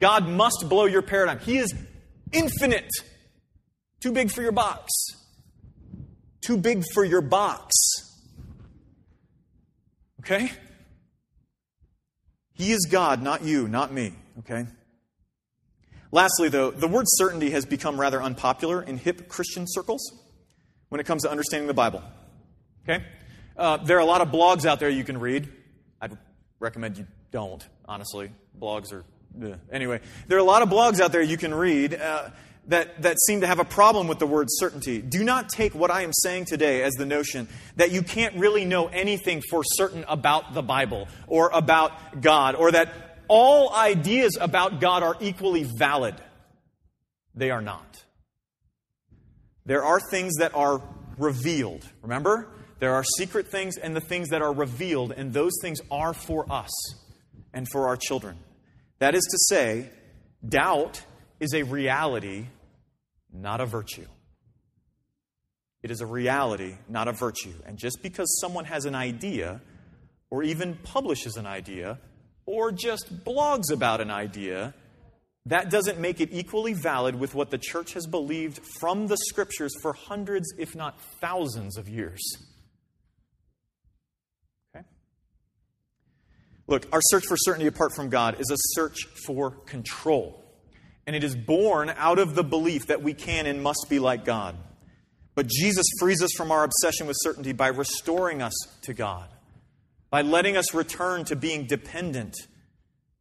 God 0.00 0.28
must 0.28 0.66
blow 0.68 0.84
your 0.84 1.00
paradigm. 1.00 1.38
He 1.38 1.56
is 1.56 1.74
infinite. 2.30 2.90
Too 4.00 4.12
big 4.12 4.30
for 4.30 4.42
your 4.42 4.52
box. 4.52 4.92
Too 6.42 6.58
big 6.58 6.84
for 6.92 7.02
your 7.02 7.22
box. 7.22 7.74
Okay? 10.20 10.52
He 12.60 12.72
is 12.72 12.86
God, 12.90 13.22
not 13.22 13.42
you, 13.42 13.68
not 13.68 13.90
me. 13.90 14.12
Okay? 14.40 14.66
Lastly, 16.12 16.50
though, 16.50 16.70
the 16.70 16.88
word 16.88 17.06
certainty 17.08 17.52
has 17.52 17.64
become 17.64 17.98
rather 17.98 18.22
unpopular 18.22 18.82
in 18.82 18.98
hip 18.98 19.28
Christian 19.28 19.64
circles 19.66 20.02
when 20.90 21.00
it 21.00 21.06
comes 21.06 21.22
to 21.22 21.30
understanding 21.30 21.68
the 21.68 21.72
Bible. 21.72 22.02
Okay? 22.84 23.02
Uh, 23.56 23.78
there 23.78 23.96
are 23.96 24.00
a 24.00 24.04
lot 24.04 24.20
of 24.20 24.28
blogs 24.28 24.66
out 24.66 24.78
there 24.78 24.90
you 24.90 25.04
can 25.04 25.18
read. 25.18 25.48
I'd 26.02 26.18
recommend 26.58 26.98
you 26.98 27.06
don't, 27.30 27.66
honestly. 27.86 28.30
Blogs 28.60 28.92
are. 28.92 29.06
Anyway, 29.72 30.02
there 30.28 30.36
are 30.36 30.42
a 30.42 30.44
lot 30.44 30.60
of 30.60 30.68
blogs 30.68 31.00
out 31.00 31.12
there 31.12 31.22
you 31.22 31.38
can 31.38 31.54
read 31.54 31.94
uh, 31.94 32.28
that, 32.68 33.02
that 33.02 33.18
seem 33.26 33.40
to 33.40 33.46
have 33.46 33.58
a 33.58 33.64
problem 33.64 34.06
with 34.06 34.18
the 34.18 34.26
word 34.26 34.46
certainty. 34.50 35.00
Do 35.02 35.24
not 35.24 35.48
take 35.48 35.74
what 35.74 35.90
I 35.90 36.02
am 36.02 36.12
saying 36.12 36.44
today 36.44 36.82
as 36.82 36.94
the 36.94 37.06
notion 37.06 37.48
that 37.76 37.90
you 37.90 38.02
can't 38.02 38.36
really 38.36 38.64
know 38.64 38.86
anything 38.86 39.42
for 39.50 39.62
certain 39.64 40.04
about 40.08 40.54
the 40.54 40.62
Bible 40.62 41.08
or 41.26 41.50
about 41.52 42.20
God 42.20 42.54
or 42.54 42.72
that 42.72 42.92
all 43.28 43.74
ideas 43.74 44.36
about 44.40 44.80
God 44.80 45.02
are 45.02 45.16
equally 45.20 45.66
valid. 45.78 46.14
They 47.34 47.50
are 47.50 47.62
not. 47.62 48.04
There 49.66 49.84
are 49.84 50.00
things 50.10 50.34
that 50.38 50.54
are 50.54 50.82
revealed. 51.16 51.88
Remember? 52.02 52.48
There 52.80 52.94
are 52.94 53.04
secret 53.04 53.48
things 53.48 53.76
and 53.76 53.94
the 53.94 54.00
things 54.00 54.30
that 54.30 54.42
are 54.42 54.52
revealed, 54.52 55.12
and 55.12 55.32
those 55.32 55.52
things 55.60 55.80
are 55.90 56.14
for 56.14 56.50
us 56.50 56.70
and 57.52 57.68
for 57.70 57.86
our 57.88 57.96
children. 57.96 58.38
That 58.98 59.14
is 59.14 59.22
to 59.24 59.38
say, 59.54 59.90
doubt 60.46 61.02
is 61.40 61.54
a 61.54 61.62
reality, 61.62 62.46
not 63.32 63.60
a 63.60 63.66
virtue. 63.66 64.06
It 65.82 65.90
is 65.90 66.02
a 66.02 66.06
reality, 66.06 66.76
not 66.88 67.08
a 67.08 67.12
virtue. 67.12 67.54
And 67.66 67.78
just 67.78 68.02
because 68.02 68.38
someone 68.40 68.66
has 68.66 68.84
an 68.84 68.94
idea 68.94 69.62
or 70.28 70.42
even 70.42 70.74
publishes 70.74 71.36
an 71.36 71.46
idea 71.46 71.98
or 72.44 72.70
just 72.70 73.24
blogs 73.24 73.72
about 73.72 74.00
an 74.00 74.10
idea, 74.10 74.74
that 75.46 75.70
doesn't 75.70 75.98
make 75.98 76.20
it 76.20 76.28
equally 76.32 76.74
valid 76.74 77.18
with 77.18 77.34
what 77.34 77.50
the 77.50 77.58
church 77.58 77.94
has 77.94 78.06
believed 78.06 78.60
from 78.78 79.06
the 79.06 79.16
scriptures 79.16 79.72
for 79.80 79.94
hundreds, 79.94 80.52
if 80.58 80.76
not 80.76 81.00
thousands, 81.20 81.78
of 81.78 81.88
years. 81.88 82.20
Okay? 84.74 84.84
Look, 86.66 86.86
our 86.92 87.00
search 87.02 87.24
for 87.26 87.38
certainty 87.38 87.66
apart 87.66 87.94
from 87.94 88.10
God 88.10 88.38
is 88.38 88.50
a 88.50 88.56
search 88.74 89.06
for 89.26 89.50
control. 89.50 90.39
And 91.06 91.16
it 91.16 91.24
is 91.24 91.34
born 91.34 91.92
out 91.96 92.18
of 92.18 92.34
the 92.34 92.44
belief 92.44 92.86
that 92.86 93.02
we 93.02 93.14
can 93.14 93.46
and 93.46 93.62
must 93.62 93.86
be 93.88 93.98
like 93.98 94.24
God. 94.24 94.56
But 95.34 95.48
Jesus 95.48 95.86
frees 95.98 96.22
us 96.22 96.30
from 96.36 96.52
our 96.52 96.64
obsession 96.64 97.06
with 97.06 97.16
certainty 97.20 97.52
by 97.52 97.68
restoring 97.68 98.42
us 98.42 98.54
to 98.82 98.94
God 98.94 99.28
by 100.10 100.22
letting 100.22 100.56
us 100.56 100.74
return 100.74 101.24
to 101.24 101.36
being 101.36 101.66
dependent, 101.66 102.34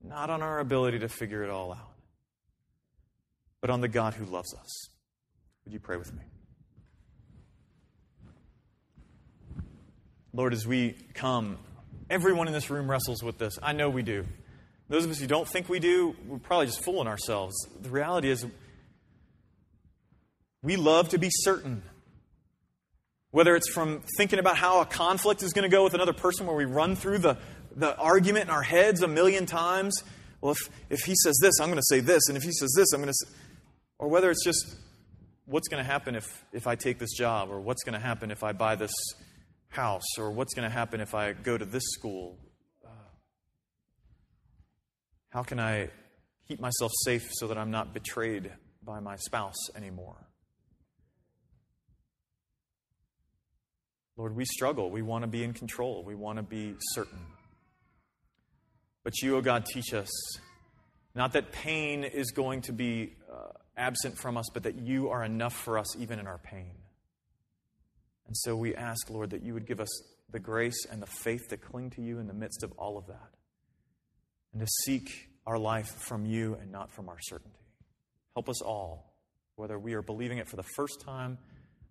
not 0.04 0.30
on 0.30 0.42
our 0.42 0.60
ability 0.60 1.00
to 1.00 1.08
figure 1.08 1.44
it 1.44 1.50
all 1.50 1.72
out, 1.72 1.94
but 3.62 3.70
on 3.70 3.80
the 3.80 3.88
God 3.88 4.16
who 4.16 4.26
loves 4.26 4.54
us. 4.56 4.90
Would 5.64 5.74
you 5.74 5.80
pray 5.80 5.98
with 5.98 6.12
me? 6.12 6.24
Lord, 10.34 10.54
as 10.54 10.66
we 10.66 10.96
come 11.14 11.58
Everyone 12.12 12.48
in 12.48 12.54
this 12.54 12.72
room 12.72 12.90
wrestles 12.90 13.22
with 13.22 13.38
this. 13.38 13.60
I 13.62 13.74
know 13.74 13.92
we 13.92 14.02
do. 14.02 14.26
Those 14.90 15.06
of 15.06 15.12
us 15.12 15.20
who 15.20 15.28
don't 15.28 15.48
think 15.48 15.70
we 15.70 15.80
do, 15.80 16.16
we're 16.28 16.40
probably 16.40 16.66
just 16.66 16.84
fooling 16.84 17.08
ourselves. 17.08 17.56
The 17.80 17.90
reality 17.90 18.30
is, 18.30 18.46
we 20.64 20.76
love 20.76 21.10
to 21.10 21.20
be 21.20 21.30
certain. 21.32 21.84
Whether 23.32 23.56
it's 23.56 23.70
from 23.70 24.02
thinking 24.18 24.40
about 24.40 24.58
how 24.58 24.82
a 24.82 24.86
conflict 24.86 25.44
is 25.44 25.54
going 25.54 25.70
to 25.70 25.74
go 25.74 25.84
with 25.84 25.94
another 25.94 26.14
person, 26.14 26.48
where 26.48 26.56
we 26.56 26.66
run 26.66 26.96
through 26.96 27.20
the, 27.20 27.38
the 27.76 27.96
argument 27.98 28.46
in 28.46 28.50
our 28.50 28.64
heads 28.64 29.04
a 29.04 29.08
million 29.08 29.46
times. 29.46 30.04
Well, 30.42 30.54
if, 30.54 30.70
if 30.90 31.02
he 31.02 31.14
says 31.24 31.38
this, 31.40 31.60
I'm 31.60 31.68
going 31.68 31.78
to 31.78 31.84
say 31.84 32.00
this. 32.00 32.28
And 32.28 32.36
if 32.36 32.42
he 32.42 32.52
says 32.52 32.74
this, 32.76 32.92
I'm 32.92 33.02
going 33.02 33.14
to 33.14 33.26
say. 33.26 33.32
Or 34.00 34.08
whether 34.08 34.32
it's 34.32 34.44
just 34.44 34.76
what's 35.46 35.68
going 35.68 35.84
to 35.84 35.90
happen 35.90 36.16
if, 36.16 36.26
if 36.52 36.66
I 36.66 36.76
take 36.76 36.98
this 36.98 37.14
job, 37.16 37.52
or 37.52 37.60
what's 37.60 37.84
going 37.84 37.94
to 37.94 38.00
happen 38.00 38.32
if 38.32 38.44
I 38.44 38.54
buy 38.54 38.76
this 38.76 38.94
house, 39.68 40.18
or 40.18 40.32
what's 40.32 40.56
going 40.56 40.68
to 40.68 40.74
happen 40.74 41.00
if 41.00 41.14
I 41.14 41.34
go 41.34 41.56
to 41.58 41.66
this 41.66 41.84
school. 41.92 42.38
How 45.30 45.44
can 45.44 45.60
I 45.60 45.90
keep 46.48 46.60
myself 46.60 46.92
safe 47.04 47.30
so 47.34 47.48
that 47.48 47.58
I'm 47.58 47.70
not 47.70 47.94
betrayed 47.94 48.52
by 48.84 49.00
my 49.00 49.16
spouse 49.16 49.70
anymore? 49.76 50.16
Lord, 54.18 54.36
we 54.36 54.44
struggle. 54.46 54.90
We 54.90 55.04
want 55.04 55.24
to 55.24 55.28
be 55.28 55.44
in 55.44 55.54
control. 55.54 56.04
We 56.04 56.16
want 56.16 56.38
to 56.38 56.44
be 56.44 56.76
certain. 56.94 57.20
But 59.04 59.22
you, 59.22 59.36
O 59.36 59.38
oh 59.38 59.42
God, 59.42 59.66
teach 59.66 59.94
us 59.94 60.10
not 61.16 61.34
that 61.34 61.52
pain 61.52 62.04
is 62.04 62.32
going 62.32 62.62
to 62.64 62.74
be 62.74 63.16
uh, 63.32 63.52
absent 63.78 64.18
from 64.18 64.36
us, 64.36 64.46
but 64.54 64.64
that 64.64 64.80
you 64.80 65.10
are 65.10 65.24
enough 65.24 65.54
for 65.54 65.78
us 65.78 65.96
even 65.98 66.20
in 66.20 66.28
our 66.28 66.38
pain. 66.40 66.72
And 68.28 68.36
so 68.36 68.56
we 68.56 68.76
ask, 68.76 69.10
Lord, 69.10 69.30
that 69.30 69.44
you 69.44 69.54
would 69.54 69.66
give 69.66 69.80
us 69.80 69.90
the 70.32 70.40
grace 70.40 70.86
and 70.92 71.02
the 71.02 71.08
faith 71.08 71.48
to 71.50 71.58
cling 71.58 71.92
to 71.92 72.02
you 72.02 72.20
in 72.20 72.28
the 72.28 72.34
midst 72.34 72.64
of 72.64 72.72
all 72.74 72.98
of 72.98 73.08
that 73.08 73.39
and 74.54 74.62
to 74.62 74.68
seek 74.86 75.30
our 75.46 75.58
life 75.58 75.90
from 76.08 76.26
you 76.26 76.56
and 76.62 76.72
not 76.72 76.92
from 76.92 77.10
our 77.10 77.20
certainty. 77.22 77.60
Help 78.36 78.50
us 78.50 78.62
all, 78.62 79.14
whether 79.56 79.78
we 79.78 79.94
are 79.94 80.02
believing 80.02 80.38
it 80.38 80.48
for 80.48 80.56
the 80.56 80.64
first 80.76 81.02
time 81.02 81.38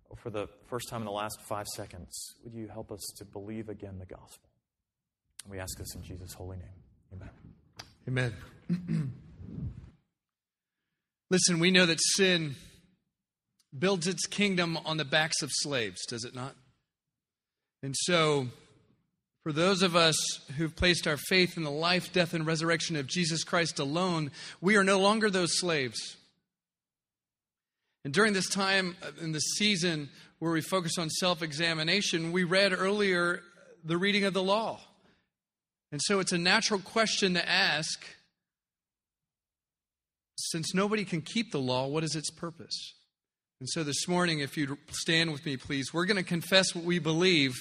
or 0.09 0.17
for 0.17 0.29
the 0.29 0.47
first 0.67 0.89
time 0.89 1.01
in 1.01 1.05
the 1.05 1.11
last 1.11 1.37
five 1.47 1.67
seconds, 1.75 2.35
would 2.43 2.53
you 2.53 2.67
help 2.67 2.91
us 2.91 3.01
to 3.17 3.25
believe 3.25 3.69
again 3.69 3.99
the 3.99 4.05
gospel? 4.05 4.49
We 5.47 5.59
ask 5.59 5.77
this 5.77 5.95
in 5.95 6.03
Jesus' 6.03 6.33
holy 6.33 6.57
name. 6.57 7.29
Amen. 8.07 8.33
Amen. 8.69 9.13
Listen, 11.29 11.59
we 11.59 11.69
know 11.69 11.85
that 11.85 11.99
sin 12.15 12.55
builds 13.77 14.07
its 14.07 14.25
kingdom 14.25 14.77
on 14.85 14.97
the 14.97 15.05
backs 15.05 15.41
of 15.43 15.49
slaves, 15.51 15.99
does 16.07 16.23
it 16.23 16.33
not? 16.33 16.55
And 17.83 17.95
so, 17.95 18.47
for 19.49 19.53
those 19.53 19.81
of 19.81 19.95
us 19.95 20.15
who've 20.57 20.75
placed 20.75 21.07
our 21.07 21.17
faith 21.17 21.57
in 21.57 21.63
the 21.63 21.71
life, 21.71 22.13
death, 22.13 22.35
and 22.35 22.45
resurrection 22.45 22.95
of 22.95 23.07
Jesus 23.07 23.43
Christ 23.43 23.79
alone, 23.79 24.29
we 24.61 24.75
are 24.75 24.83
no 24.83 24.99
longer 24.99 25.31
those 25.31 25.57
slaves. 25.57 26.17
And 28.05 28.13
during 28.13 28.33
this 28.33 28.47
time 28.47 28.95
uh, 29.01 29.09
in 29.19 29.31
the 29.31 29.39
season 29.39 30.11
where 30.37 30.51
we 30.51 30.61
focus 30.61 30.99
on 30.99 31.09
self 31.09 31.41
examination, 31.41 32.31
we 32.31 32.43
read 32.43 32.73
earlier 32.73 33.41
the 33.83 33.97
reading 33.97 34.23
of 34.23 34.35
the 34.35 34.43
law. 34.43 34.81
And 35.91 35.99
so 36.03 36.19
it's 36.19 36.31
a 36.31 36.37
natural 36.37 36.79
question 36.79 37.33
to 37.33 37.49
ask 37.49 38.05
since 40.37 40.75
nobody 40.75 41.05
can 41.05 41.23
keep 41.23 41.51
the 41.51 41.57
law, 41.57 41.87
what 41.87 42.03
is 42.03 42.15
its 42.15 42.29
purpose? 42.29 42.93
And 43.59 43.67
so 43.67 43.83
this 43.83 44.07
morning, 44.07 44.41
if 44.41 44.57
you'd 44.57 44.77
stand 44.91 45.31
with 45.31 45.43
me, 45.43 45.57
please, 45.57 45.91
we're 45.91 46.05
going 46.05 46.17
to 46.17 46.23
confess 46.23 46.75
what 46.75 46.85
we 46.85 46.99
believe 46.99 47.55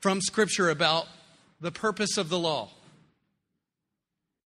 from 0.00 0.20
Scripture 0.20 0.70
about 0.70 1.06
the 1.60 1.72
purpose 1.72 2.16
of 2.16 2.28
the 2.28 2.38
law. 2.38 2.70